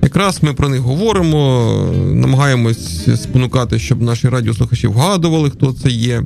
Якраз 0.03 0.42
ми 0.42 0.55
про 0.55 0.68
них 0.68 0.81
говоримо, 0.81 1.92
намагаємось 2.13 3.08
спонукати, 3.23 3.79
щоб 3.79 4.02
наші 4.02 4.29
радіослухачі 4.29 4.87
вгадували, 4.87 5.50
хто 5.50 5.73
це 5.73 5.90
є. 5.90 6.23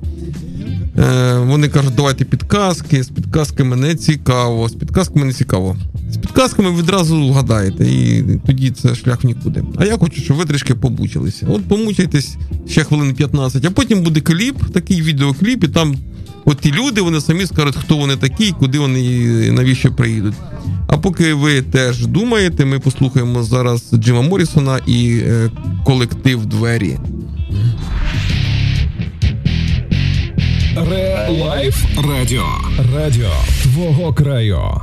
Е, 1.01 1.39
вони 1.39 1.69
кажуть, 1.69 1.95
давайте 1.95 2.25
підказки. 2.25 3.03
З 3.03 3.09
підказками 3.09 3.77
не 3.77 3.95
цікаво. 3.95 4.69
З 4.69 4.73
підказками 4.73 5.27
не 5.27 5.33
цікаво. 5.33 5.77
З 6.13 6.17
підказками 6.17 6.79
відразу 6.79 7.29
вгадаєте, 7.29 7.85
і 7.91 8.25
тоді 8.47 8.71
це 8.71 8.95
шлях 8.95 9.25
нікуди. 9.25 9.65
А 9.77 9.85
я 9.85 9.97
хочу, 9.97 10.21
щоб 10.21 10.37
ви 10.37 10.45
трішки 10.45 10.75
помучилися. 10.75 11.47
От 11.49 11.69
помучайтесь 11.69 12.37
ще 12.69 12.85
хвилин 12.85 13.15
15, 13.15 13.65
а 13.65 13.71
потім 13.71 14.03
буде 14.03 14.21
кліп, 14.21 14.57
такий 14.73 15.03
відеокліп, 15.03 15.65
і 15.65 15.69
там 15.69 15.97
от 16.45 16.59
ті 16.59 16.73
люди 16.73 17.01
вони 17.01 17.21
самі 17.21 17.47
скажуть, 17.47 17.77
хто 17.77 17.97
вони 17.97 18.17
такі, 18.17 18.53
куди 18.59 18.79
вони 18.79 19.03
навіщо 19.53 19.93
приїдуть. 19.93 20.35
А 20.87 20.99
поки 20.99 21.35
ви 21.35 21.63
теж 21.63 22.07
думаєте, 22.07 22.65
ми 22.65 22.79
послухаємо 22.79 23.43
зараз 23.43 23.91
Джима 23.95 24.23
Моррісона 24.23 24.79
і 24.87 25.21
е, 25.27 25.51
колектив 25.85 26.47
двері. 26.47 26.99
Релайф 30.77 31.85
Радіо. 32.09 32.47
Радіо 32.95 33.31
твого 33.63 34.15
краю. 34.15 34.81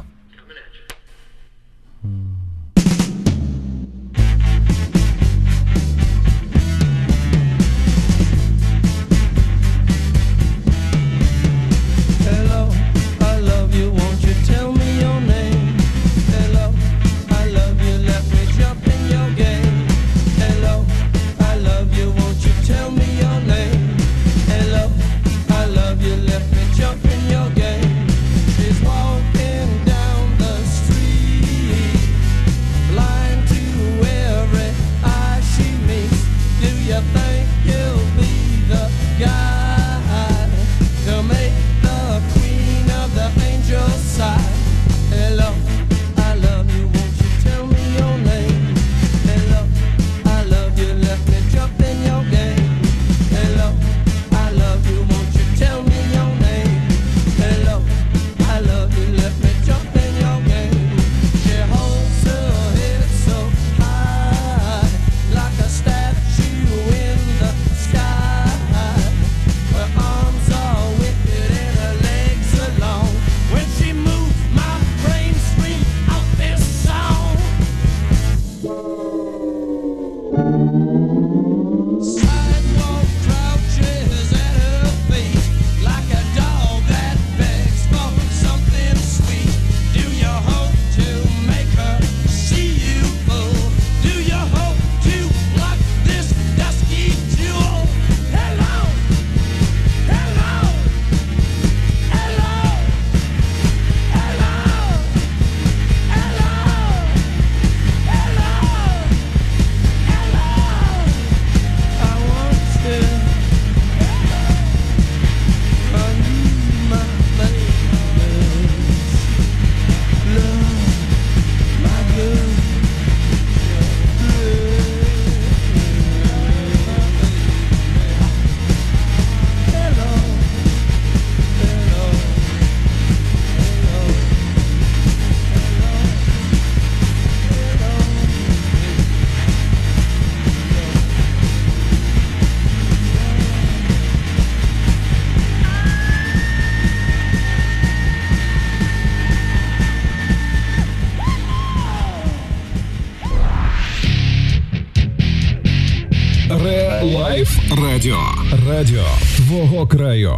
Твого 159.58 159.88
краю. 159.88 160.34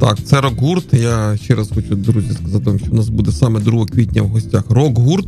Так, 0.00 0.18
це 0.24 0.40
рок-гурт. 0.40 0.94
Я 0.94 1.36
ще 1.36 1.54
раз 1.54 1.70
хочу, 1.74 1.94
друзі, 1.94 2.32
сказати 2.32 2.78
що 2.84 2.92
у 2.92 2.94
нас 2.94 3.08
буде 3.08 3.32
саме 3.32 3.60
2 3.60 3.86
квітня 3.86 4.22
в 4.22 4.26
гостях 4.26 4.70
рок-гурт. 4.70 5.26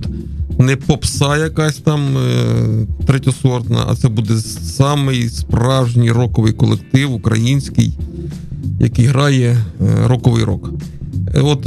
Не 0.59 0.77
попса 0.77 1.37
якась 1.37 1.77
там 1.77 2.17
е, 2.17 2.87
третьосортна, 3.07 3.85
а 3.89 3.97
це 3.97 4.09
буде 4.09 4.37
самий 4.77 5.29
справжній 5.29 6.13
роковий 6.13 6.53
колектив 6.53 7.13
український, 7.13 7.93
який 8.81 9.07
грає 9.07 9.51
е, 9.51 9.65
роковий 10.07 10.45
рок. 10.45 10.71
Е, 11.35 11.41
От 11.41 11.67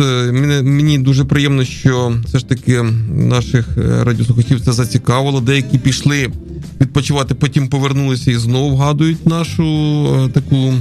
мені, 0.64 0.98
дуже 0.98 1.26
приємно, 1.26 1.64
що 1.64 2.14
все 2.26 2.40
ж 2.40 2.50
таки 2.50 2.82
наших 3.16 3.78
радіослухачів 4.04 4.62
це 4.62 4.72
зацікавило. 4.72 5.42
Деякі 5.42 5.78
пішли 5.78 6.32
відпочивати, 6.82 7.36
потім 7.36 7.68
повернулися 7.68 8.32
і 8.32 8.36
знову 8.36 8.76
вгадують 8.76 9.26
нашу 9.26 9.64
таку 10.34 10.74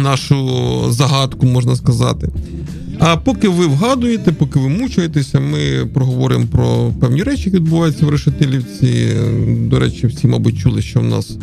нашу 0.00 0.92
загадку, 0.92 1.46
можна 1.46 1.76
сказати. 1.76 2.28
А 2.98 3.16
поки 3.16 3.48
ви 3.48 3.66
вгадуєте, 3.66 4.32
поки 4.32 4.58
ви 4.58 4.68
мучаєтеся, 4.68 5.40
ми 5.40 5.86
проговоримо 5.94 6.46
про 6.46 6.92
певні 7.00 7.22
речі, 7.22 7.42
які 7.44 7.56
відбуваються 7.56 8.06
в 8.06 8.08
Решетилівці. 8.08 9.10
До 9.60 9.78
речі, 9.78 10.06
всі, 10.06 10.26
мабуть, 10.26 10.58
чули, 10.58 10.82
що 10.82 11.00
в 11.00 11.04
нас 11.04 11.36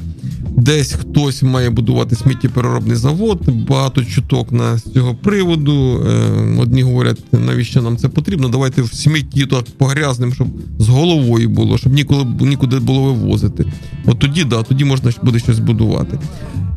Десь 0.57 0.93
хтось 0.93 1.43
має 1.43 1.69
будувати 1.69 2.15
сміттєпереробний 2.15 2.95
завод. 2.95 3.49
Багато 3.69 4.05
чуток 4.05 4.51
на 4.51 4.77
з 4.77 4.83
цього 4.83 5.15
приводу. 5.15 6.03
Е, 6.07 6.61
Одні 6.61 6.83
говорять, 6.83 7.23
навіщо 7.31 7.81
нам 7.81 7.97
це 7.97 8.09
потрібно? 8.09 8.49
Давайте 8.49 8.81
в 8.81 8.93
смітті 8.93 9.45
так 9.45 9.65
погрязним, 9.77 10.33
щоб 10.33 10.47
з 10.79 10.87
головою 10.87 11.49
було, 11.49 11.77
щоб 11.77 11.93
ніколи 11.93 12.25
нікуди 12.39 12.79
було 12.79 13.03
вивозити. 13.03 13.65
От 14.05 14.19
тоді, 14.19 14.43
да, 14.43 14.63
тоді 14.63 14.85
можна 14.85 15.11
буде 15.23 15.39
щось 15.39 15.59
будувати. 15.59 16.19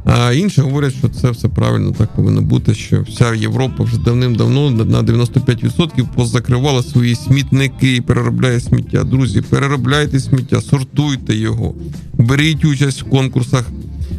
А 0.04 0.32
інші 0.32 0.60
говорять, 0.60 0.94
що 0.94 1.08
це 1.08 1.30
все 1.30 1.48
правильно 1.48 1.92
так 1.92 2.14
повинно 2.14 2.42
бути, 2.42 2.74
що 2.74 3.02
вся 3.02 3.34
Європа 3.34 3.84
вже 3.84 3.98
давним-давно 3.98 4.70
на 4.70 5.02
95% 5.02 6.14
позакривала 6.14 6.82
свої 6.82 7.14
смітники 7.14 7.96
і 7.96 8.00
переробляє 8.00 8.60
сміття. 8.60 9.04
Друзі, 9.04 9.42
переробляйте 9.42 10.20
сміття, 10.20 10.60
сортуйте 10.60 11.36
його, 11.36 11.74
беріть 12.12 12.64
участь 12.64 13.02
в 13.02 13.04
конкурсах 13.04 13.69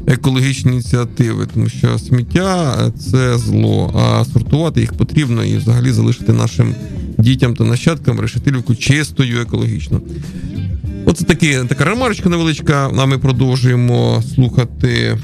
екологічні 0.07 0.71
ініціативи, 0.71 1.47
тому 1.53 1.69
що 1.69 1.99
сміття 1.99 2.75
це 2.99 3.37
зло, 3.37 3.93
а 3.95 4.25
сортувати 4.25 4.81
їх 4.81 4.93
потрібно 4.93 5.43
і 5.43 5.57
взагалі 5.57 5.91
залишити 5.91 6.33
нашим 6.33 6.75
дітям 7.17 7.55
та 7.55 7.63
нащадкам 7.63 8.19
Решетилівку 8.19 8.75
чистою 8.75 9.41
екологічно. 9.41 10.01
Оце 11.05 11.23
такі, 11.23 11.59
така 11.67 11.85
ремарочка 11.85 12.29
невеличка. 12.29 12.91
А 12.97 13.05
ми 13.05 13.17
продовжуємо 13.17 14.23
слухати. 14.35 15.17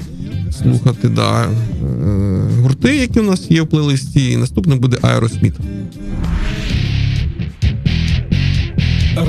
Слухати 0.62 1.08
да, 1.08 1.44
е, 1.44 1.48
гурти, 2.60 2.96
які 2.96 3.20
у 3.20 3.22
нас 3.22 3.50
є 3.50 3.62
в 3.62 3.66
плейлисті. 3.66 4.30
І 4.30 4.36
наступне 4.36 4.76
буде 4.76 4.98
Aerosmith. 5.02 5.54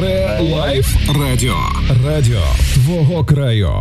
ReLife 0.02 0.96
Радіо. 1.20 1.58
Радіо 2.06 2.42
твого 2.74 3.26
краю. 3.26 3.72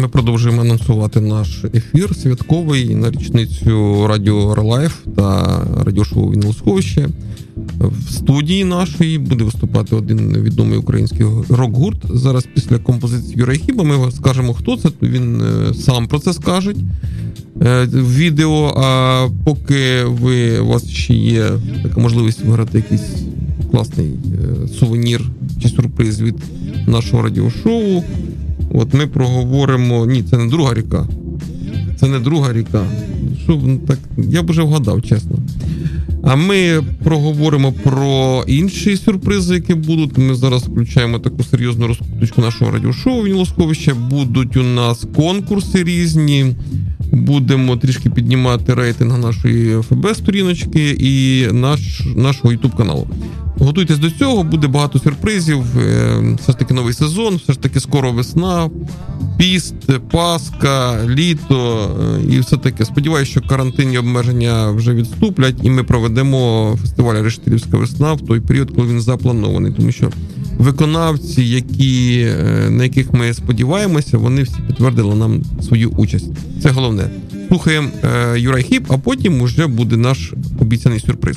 Ми 0.00 0.08
продовжуємо 0.08 0.60
анонсувати 0.60 1.20
наш 1.20 1.64
ефір 1.74 2.16
святковий 2.16 2.94
на 2.94 3.10
річницю 3.10 4.06
Радіо 4.06 4.54
ReLife 4.54 4.96
та 5.16 5.60
радіошоу 5.84 6.30
Вінілосховище. 6.30 7.08
В 7.80 8.12
студії 8.12 8.64
нашої 8.64 9.18
буде 9.18 9.44
виступати 9.44 9.96
один 9.96 10.18
відомий 10.42 10.78
український 10.78 11.26
рок-гурт. 11.48 11.98
Зараз 12.10 12.46
після 12.54 12.78
композиції 12.78 13.34
Uriah 13.36 13.60
Heep 13.66 13.84
ми 13.84 14.10
скажемо, 14.10 14.54
хто 14.54 14.76
це. 14.76 14.90
то 14.90 15.06
Він 15.06 15.42
е, 15.42 15.74
сам 15.74 16.08
про 16.08 16.18
це 16.18 16.32
скаже 16.32 16.74
в 17.54 18.16
відео. 18.16 18.74
А 18.76 19.28
поки 19.44 20.04
ви 20.04 20.58
у 20.58 20.66
вас 20.66 20.88
ще 20.88 21.14
є 21.14 21.50
така 21.82 22.00
можливість 22.00 22.44
виграти 22.44 22.78
якийсь 22.78 23.12
класний 23.70 24.06
е, 24.08 24.68
сувенір 24.68 25.22
чи 25.62 25.68
сюрприз 25.68 26.20
від 26.20 26.36
нашого 26.86 27.22
радіошоу. 27.22 28.02
От 28.74 28.94
ми 28.94 29.06
проговоримо. 29.06 30.06
Ні, 30.06 30.22
це 30.22 30.38
не 30.38 30.46
друга 30.46 30.74
ріка. 30.74 31.06
Це 32.00 32.08
не 32.08 32.18
друга 32.18 32.52
ріка. 32.52 32.86
Що 33.44 33.60
ну, 33.64 33.78
так, 33.78 33.98
я 34.16 34.42
б 34.42 34.50
вже 34.50 34.62
вгадав, 34.62 35.02
чесно. 35.02 35.38
А 36.22 36.36
ми 36.36 36.82
проговоримо 37.04 37.72
про 37.72 38.44
інші 38.46 38.96
сюрпризи, 38.96 39.54
які 39.54 39.74
будуть. 39.74 40.18
Ми 40.18 40.34
зараз 40.34 40.62
включаємо 40.62 41.18
таку 41.18 41.44
серйозну 41.44 41.86
розкруточку 41.86 42.40
нашого 42.40 42.70
радіошоу 42.70 43.22
Вінлосховища. 43.22 43.94
Будуть 43.94 44.56
у 44.56 44.62
нас 44.62 45.06
конкурси 45.16 45.84
різні. 45.84 46.54
Будемо 47.12 47.76
трішки 47.76 48.10
піднімати 48.10 48.74
рейтинг 48.74 49.18
нашої 49.18 49.76
ФБ-сторіночки 49.76 50.96
і 50.98 51.46
наш, 51.52 52.02
нашого 52.16 52.54
YouTube 52.54 52.76
каналу. 52.76 53.06
Готуйтесь 53.64 53.98
до 53.98 54.10
цього, 54.10 54.42
буде 54.42 54.68
багато 54.68 54.98
сюрпризів. 54.98 55.78
Е, 55.78 56.36
Все 56.42 56.52
ж 56.52 56.58
таки 56.58 56.74
новий 56.74 56.94
сезон, 56.94 57.36
все 57.36 57.52
ж 57.52 57.58
таки 57.58 57.80
скоро 57.80 58.12
весна, 58.12 58.70
піст, 59.38 59.74
Пасха, 60.10 61.06
літо 61.08 61.90
е, 62.30 62.34
і 62.34 62.38
все 62.40 62.56
таке. 62.56 62.84
Сподіваюся, 62.84 63.30
що 63.30 63.40
карантинні 63.40 63.98
обмеження 63.98 64.70
вже 64.70 64.94
відступлять, 64.94 65.54
і 65.62 65.70
ми 65.70 65.82
проведемо 65.82 66.78
фестиваль 66.82 67.22
Рештилівська 67.22 67.76
весна 67.76 68.12
в 68.12 68.20
той 68.20 68.40
період, 68.40 68.70
коли 68.76 68.88
він 68.88 69.00
запланований. 69.00 69.72
Тому 69.72 69.92
що 69.92 70.10
виконавці, 70.58 71.42
які, 71.42 72.20
е, 72.20 72.70
на 72.70 72.84
яких 72.84 73.12
ми 73.12 73.34
сподіваємося, 73.34 74.18
вони 74.18 74.42
всі 74.42 74.56
підтвердили 74.66 75.14
нам 75.14 75.42
свою 75.62 75.90
участь. 75.90 76.30
Це 76.62 76.70
головне. 76.70 77.10
Слухаємо 77.48 77.88
е, 78.04 78.40
Юрай 78.40 78.62
Хіп, 78.62 78.84
а 78.88 78.98
потім 78.98 79.42
вже 79.42 79.66
буде 79.66 79.96
наш 79.96 80.32
обіцяний 80.60 81.00
сюрприз. 81.00 81.36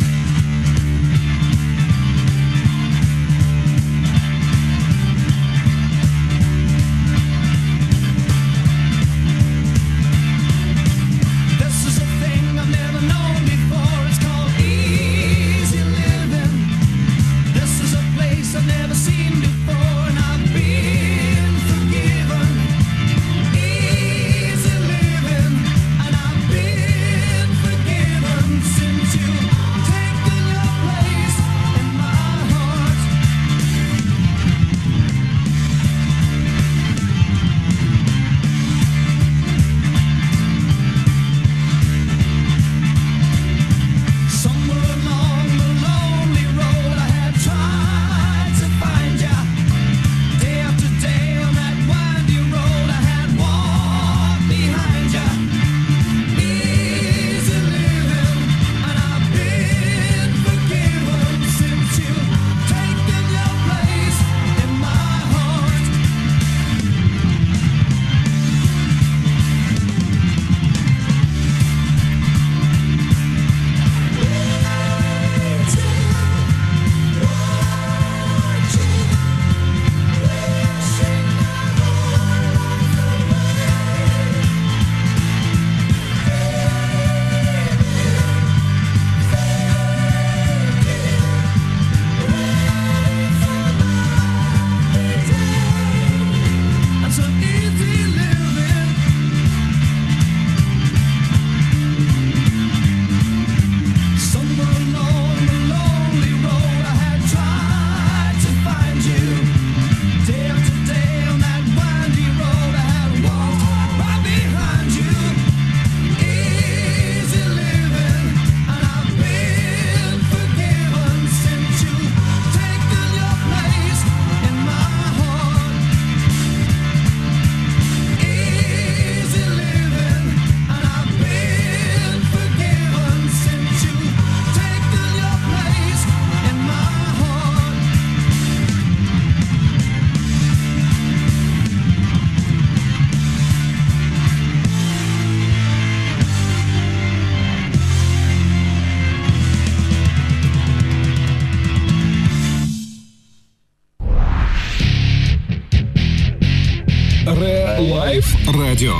Радіо. 158.81 158.95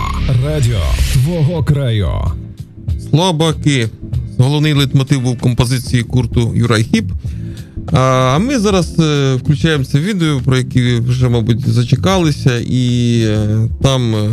Радіо 0.46 0.80
твого 1.14 1.64
краю. 1.64 2.10
Слабаки. 3.10 3.90
Головний 4.38 4.74
лейтмотив 4.74 5.22
був 5.22 5.38
композиції 5.38 6.04
гурту 6.04 6.52
Uriah 6.56 6.84
Heep. 6.84 7.12
А 7.92 8.40
ми 8.40 8.60
зараз 8.60 9.00
е, 9.00 9.36
включаємо 9.36 9.84
це 9.84 10.00
відео, 10.00 10.42
про 10.46 10.58
яке 10.58 11.00
вже, 11.00 11.30
мабуть, 11.30 11.70
зачекалися, 11.70 12.60
і 12.60 13.22
е, 13.26 13.70
там 13.82 14.16
е, 14.16 14.30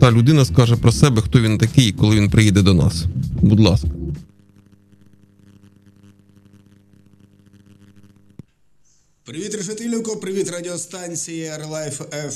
та 0.00 0.12
людина 0.12 0.44
скаже 0.44 0.76
про 0.76 0.92
себе, 0.92 1.22
хто 1.22 1.40
він 1.40 1.58
такий, 1.58 1.92
коли 1.92 2.16
він 2.16 2.30
приїде 2.30 2.62
до 2.62 2.74
нас. 2.74 3.04
Будь 3.42 3.60
ласка. 3.60 3.88
Привіт, 9.26 9.54
Решетилівко, 9.54 10.16
привіт, 10.16 10.50
радіостанція 10.50 11.58
ReLife. 11.58 12.00
Е, 12.12 12.30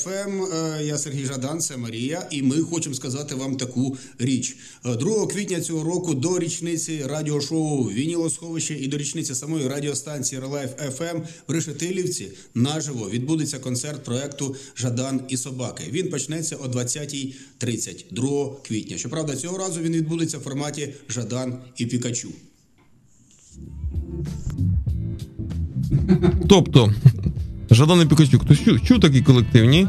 Я 0.82 0.98
Сергій 0.98 1.24
Жадан, 1.24 1.60
це 1.60 1.76
Марія, 1.76 2.28
і 2.30 2.42
ми 2.42 2.56
хочемо 2.56 2.94
сказати 2.94 3.34
вам 3.34 3.56
таку 3.56 3.96
річ. 4.18 4.56
Е, 4.86 4.96
2 4.96 5.26
квітня 5.26 5.60
цього 5.60 5.84
року 5.84 6.14
до 6.14 6.38
річниці 6.38 7.02
радіошоу 7.06 7.84
Вінілосховище 7.84 8.74
і 8.74 8.88
до 8.88 8.96
річниці 8.96 9.34
самої 9.34 9.68
радіостанції 9.68 10.40
ReLife 10.40 10.70
FM 10.70 11.22
в 11.48 11.52
Решетилівці 11.52 12.30
наживо 12.54 13.10
відбудеться 13.10 13.58
концерт 13.58 14.04
проекту 14.04 14.56
Жадан 14.76 15.20
і 15.28 15.36
Собаки. 15.36 15.84
Він 15.90 16.10
почнеться 16.10 16.56
о 16.56 16.66
20.30 16.66 18.04
2 18.10 18.56
квітня. 18.66 18.98
Щоправда, 18.98 19.36
цього 19.36 19.58
разу 19.58 19.80
він 19.80 19.92
відбудеться 19.92 20.38
в 20.38 20.40
форматі 20.40 20.94
Жадан 21.08 21.58
і 21.76 21.86
Пікачу. 21.86 22.28
Тобто, 26.48 26.92
Жадан 27.70 28.08
Пікачук, 28.08 28.42
хтось 28.42 28.64
чув, 28.64 28.80
чув 28.80 29.00
такий 29.00 29.22
колектив, 29.22 29.64
ні? 29.64 29.86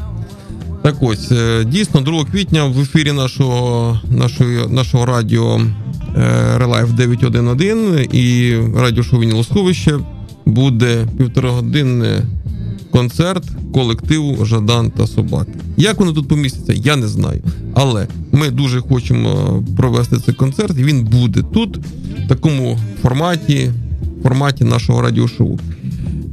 Так 0.83 0.95
ось, 1.01 1.31
е, 1.31 1.65
дійсно, 1.65 2.01
2 2.01 2.25
квітня 2.25 2.65
в 2.65 2.79
ефірі 2.79 3.11
нашого, 3.11 3.99
нашої, 4.11 4.67
нашого 4.67 5.05
радіо 5.05 5.61
Релайф 6.55 6.91
911 6.91 8.13
і 8.13 8.57
радіошоу 8.75 9.19
Вінілосховище 9.19 9.99
буде 10.45 11.07
півторагодинний 11.17 12.21
концерт 12.91 13.43
колективу 13.73 14.45
Жадан 14.45 14.91
та 14.91 15.07
Собаки. 15.07 15.51
Як 15.77 15.99
вони 15.99 16.13
тут 16.13 16.27
помістяться, 16.27 16.73
я 16.73 16.95
не 16.95 17.07
знаю. 17.07 17.41
Але 17.73 18.07
ми 18.31 18.49
дуже 18.49 18.81
хочемо 18.81 19.63
провести 19.77 20.17
цей 20.17 20.33
концерт, 20.33 20.77
він 20.77 21.05
буде 21.05 21.43
тут, 21.53 21.77
в 22.25 22.27
такому 22.27 22.79
форматі, 23.01 23.71
форматі 24.23 24.63
нашого 24.63 25.01
радіошоу. 25.01 25.59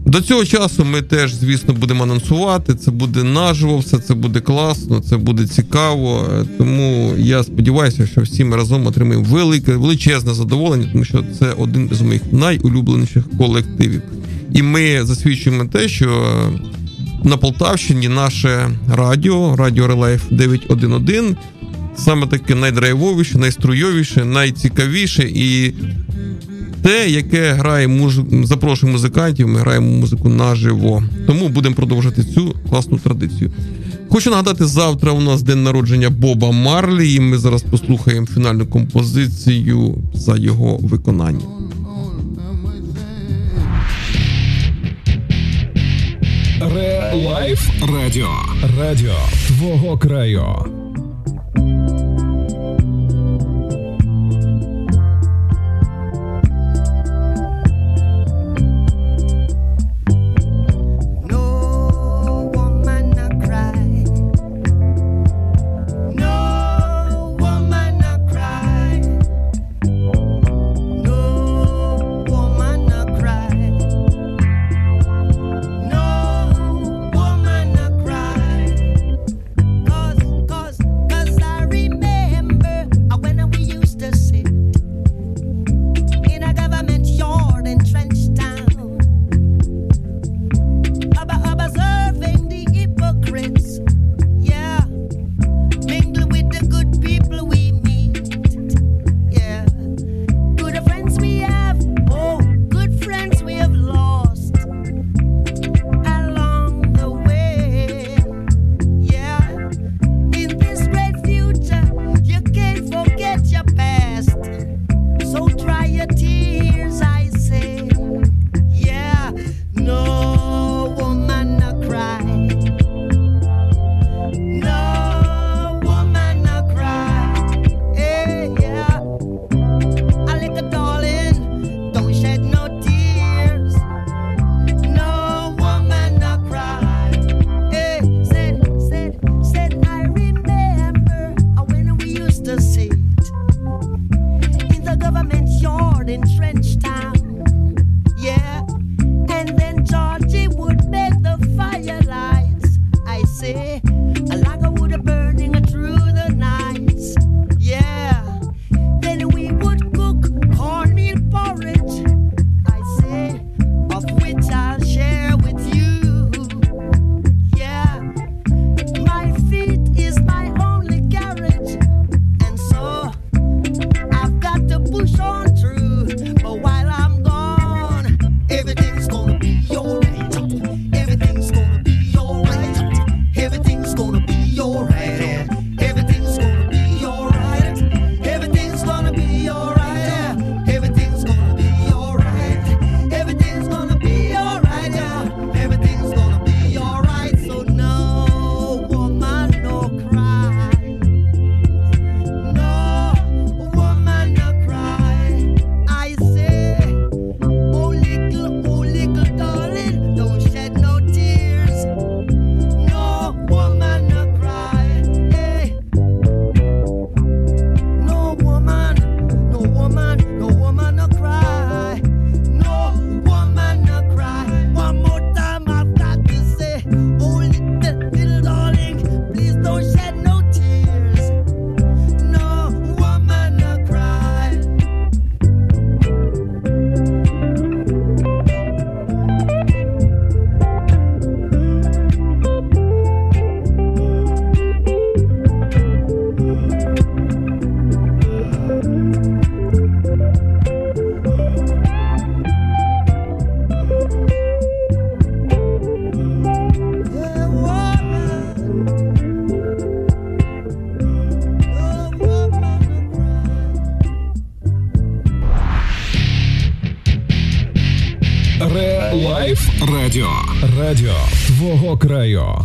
До 0.07 0.21
цього 0.21 0.45
часу 0.45 0.85
ми 0.85 1.03
теж, 1.03 1.35
звісно, 1.35 1.75
будемо 1.75 2.03
анонсувати. 2.03 2.75
Це 2.75 2.91
буде 2.91 3.23
наживо, 3.23 3.79
все 3.79 3.99
це 3.99 4.15
буде 4.15 4.41
класно, 4.41 5.01
це 5.01 5.17
буде 5.17 5.47
цікаво. 5.47 6.29
Тому 6.59 7.15
я 7.19 7.43
сподіваюся, 7.45 8.07
що 8.07 8.21
всі 8.21 8.45
ми 8.45 8.57
разом 8.57 8.87
отримаємо 8.87 9.25
велике, 9.25 9.73
величезне 9.73 10.35
задоволення, 10.35 10.89
тому 10.93 11.05
що 11.05 11.25
це 11.39 11.53
один 11.53 11.91
з 11.93 12.01
моїх 12.01 12.23
найулюбленіших 12.33 13.25
колективів. 13.39 14.03
І 14.53 14.63
ми 14.63 15.05
засвідчуємо 15.05 15.65
те, 15.65 15.89
що 15.89 16.33
на 17.25 17.37
Полтавщині 17.37 18.09
наше 18.09 18.71
радіо, 18.95 19.57
радіо 19.57 19.87
Релайф 19.87 20.23
911, 20.31 21.37
саме 21.97 22.27
таке 22.27 22.55
найдрайвовіше, 22.55 23.39
найструйовіше, 23.39 24.25
найцікавіше 24.25 25.23
і 25.35 25.75
те, 26.83 27.11
яке 27.11 27.53
грає 27.53 27.89
муж... 27.89 28.21
запрошує 28.43 28.93
музикантів, 28.93 29.49
ми 29.49 29.61
граємо 29.61 29.87
музику 29.87 30.29
наживо. 30.29 31.03
Тому 31.27 31.49
будемо 31.49 31.75
продовжувати 31.75 32.25
цю 32.25 32.55
класну 32.71 32.99
традицію. 32.99 33.51
Хочу 34.09 34.31
нагадати, 34.31 34.67
завтра 34.67 35.13
у 35.13 35.21
нас 35.21 35.43
день 35.43 35.63
народження 35.63 36.11
Боба 36.11 36.53
Марлі, 36.53 37.15
і 37.15 37.21
ми 37.21 37.39
зараз 37.39 37.63
послухаємо 37.63 38.27
фінальну 38.27 38.67
композицію 38.67 39.95
за 40.15 40.37
його 40.37 40.77
виконання. 40.77 41.41
Релайф 46.61 47.71
Радіо. 47.81 48.29
Радіо 48.79 49.17
твого 49.47 49.99
краю. 49.99 50.86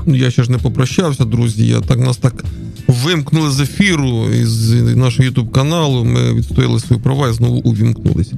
Я 0.08 0.32
ще 0.32 0.44
ж 0.44 0.52
не 0.52 0.58
попрощався, 0.58 1.26
друзі. 1.26 1.68
Я 1.68 1.82
так 1.82 2.00
нас 2.00 2.18
так 2.18 2.46
вимкнули 2.88 3.52
з 3.52 3.60
ефіру 3.60 4.30
із 4.30 4.70
нашого 4.96 5.24
ютуб 5.24 5.52
каналу. 5.52 6.06
Ми 6.06 6.34
відстояли 6.34 6.80
свої 6.80 7.02
права 7.02 7.30
і 7.30 7.34
знову 7.34 7.58
увімкнулись. 7.60 8.32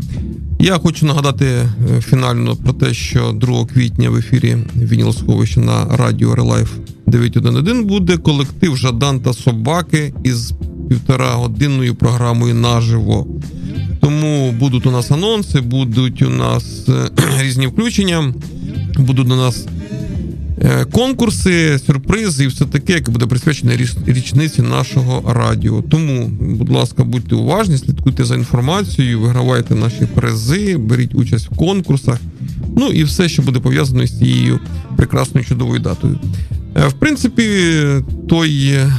Я 0.59 0.78
хочу 0.78 1.05
нагадати 1.05 1.45
е, 1.45 1.70
фінально 2.01 2.55
про 2.55 2.74
те, 2.74 2.93
що 2.93 3.32
2 3.32 3.66
квітня 3.66 4.09
в 4.09 4.16
ефірі 4.16 4.57
Вінілосховища 4.76 5.59
на 5.59 5.86
радіо 5.86 6.36
Релайф 6.36 6.72
911 7.07 7.86
буде 7.86 8.18
колектив 8.18 8.78
Жадан 8.78 9.20
та 9.20 9.34
Собаки 9.34 10.14
із 10.24 10.53
півтора 10.89 11.32
годинною 11.32 11.95
програмою 11.95 12.55
наживо. 12.55 13.28
Тому 14.01 14.51
будуть 14.51 14.86
у 14.86 14.91
нас 14.91 15.11
анонси, 15.11 15.61
будуть 15.61 16.22
у 16.22 16.30
нас 16.30 16.89
е, 16.89 17.09
різні 17.39 17.68
включення, 17.68 18.34
будуть 18.97 19.32
у 19.32 19.36
нас 19.36 19.66
конкурси, 20.91 21.80
сюрпризи 21.80 22.43
і 22.43 22.47
все 22.47 22.66
таке, 22.66 22.93
яке 22.93 23.11
буде 23.11 23.26
присвячене 23.26 23.78
річниці 24.07 24.61
нашого 24.61 25.34
радіо. 25.34 25.82
Тому, 25.82 26.28
будь 26.39 26.70
ласка, 26.70 27.03
будьте 27.03 27.36
уважні, 27.36 27.78
слідкуйте 27.78 28.24
за 28.24 28.36
інформацією, 28.36 29.20
вигравайте 29.20 29.76
наші 29.76 30.05
призи, 30.16 30.78
беріть 30.78 31.16
участь 31.16 31.51
в 31.51 31.55
конкурсах. 31.55 32.20
Ну 32.78 32.88
і 32.88 33.03
все, 33.03 33.30
що 33.30 33.41
буде 33.41 33.59
пов'язано 33.59 34.07
з 34.07 34.18
цією 34.20 34.59
прекрасною 34.97 35.45
чудовою 35.45 35.80
датою. 35.80 36.20
Е, 36.78 36.88
В 36.88 36.93
принципі, 36.93 37.43
той. 38.30 38.68
е, 38.68 38.93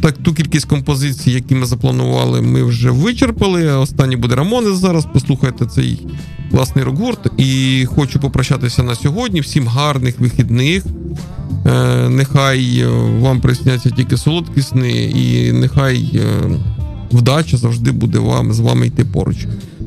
Так, 0.00 0.18
ту 0.18 0.34
кількість 0.34 0.66
композицій, 0.66 1.30
які 1.30 1.54
ми 1.54 1.66
запланували, 1.66 2.42
ми 2.42 2.62
вже 2.62 2.90
вичерпали. 2.90 3.72
Останній 3.72 4.16
буде 4.16 4.34
Рамонес 4.34 4.78
зараз. 4.78 5.06
Послухайте 5.12 5.66
цей 5.66 6.06
класний 6.52 6.84
рок-гурт. 6.84 7.30
І 7.36 7.84
хочу 7.96 8.20
попрощатися 8.20 8.82
на 8.82 8.94
сьогодні. 8.94 9.40
Всім 9.40 9.66
гарних 9.66 10.20
вихідних. 10.20 10.84
Е, 11.66 12.08
нехай 12.08 12.78
е, 12.78 12.86
вам 13.20 13.40
присняться 13.40 13.90
тільки 13.90 14.16
солодкі 14.16 14.62
сни, 14.62 14.92
і 14.92 15.52
нехай 15.52 16.10
е, 16.14 16.26
вдача 17.10 17.56
завжди 17.56 17.92
буде 17.92 18.18
вам 18.18 18.52
з 18.52 18.60
вами 18.60 18.86
йти 18.86 19.04
поруч. 19.04 19.36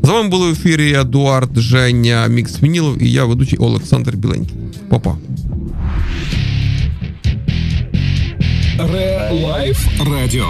З 0.04 0.10
вами 0.10 0.30
були 0.30 0.50
в 0.50 0.52
ефірі 0.52 0.94
Едуард 0.94 1.60
Женя 1.60 2.28
Мікс 2.28 2.64
Вінілов 2.64 3.04
і 3.04 3.12
я, 3.12 3.26
ведучий 3.26 3.60
Олександр 3.60 4.16
Біленький. 4.16 4.56
Па-па. 4.90 5.16
Ре 8.94 9.32
Лайф 9.44 9.88
Радіо. 10.12 10.48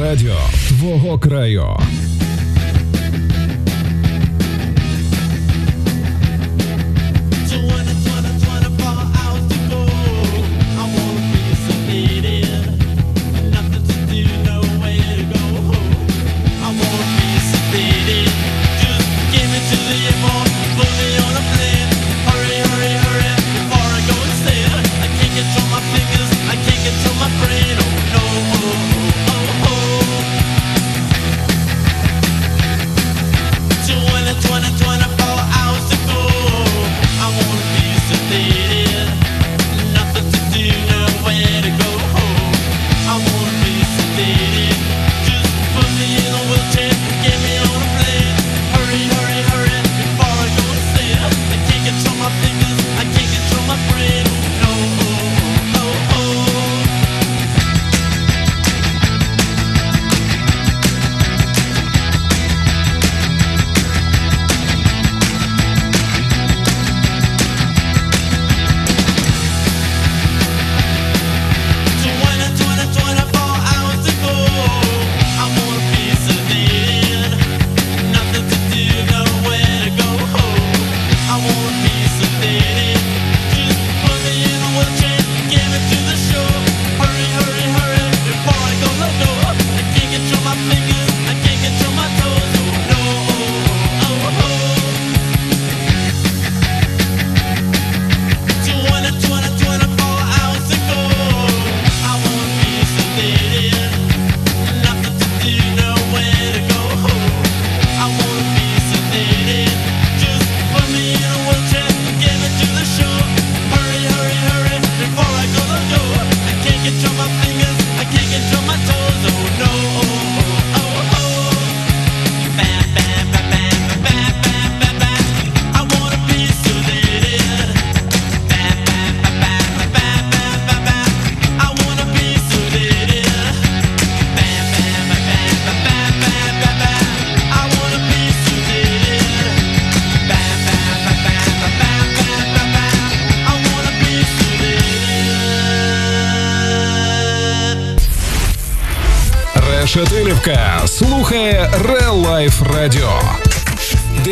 Радіо 0.00 0.36
твого 0.68 1.18
краю. 1.18 1.66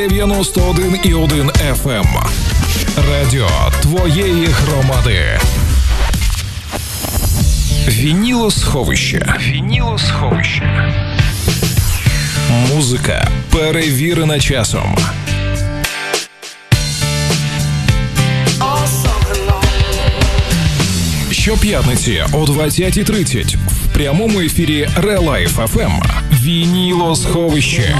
91,1 0.09 1.51
FM. 1.73 1.91
ем. 1.91 2.07
Радіо 3.11 3.49
твоєї 3.83 4.47
громади. 4.47 5.41
Вінілосховище. 7.89 9.35
Вінілосховище. 9.41 10.93
Музика 12.75 13.29
перевірена 13.51 14.41
часом. 14.41 14.97
Щоп'ятниці 21.31 22.25
о 22.33 22.45
20.30 22.45 23.57
в 23.57 23.95
прямому 23.95 24.41
ефірі 24.41 24.89
Релайф 24.97 25.59
ФМ. 25.75 26.03
Вінілосховище. 26.43 27.95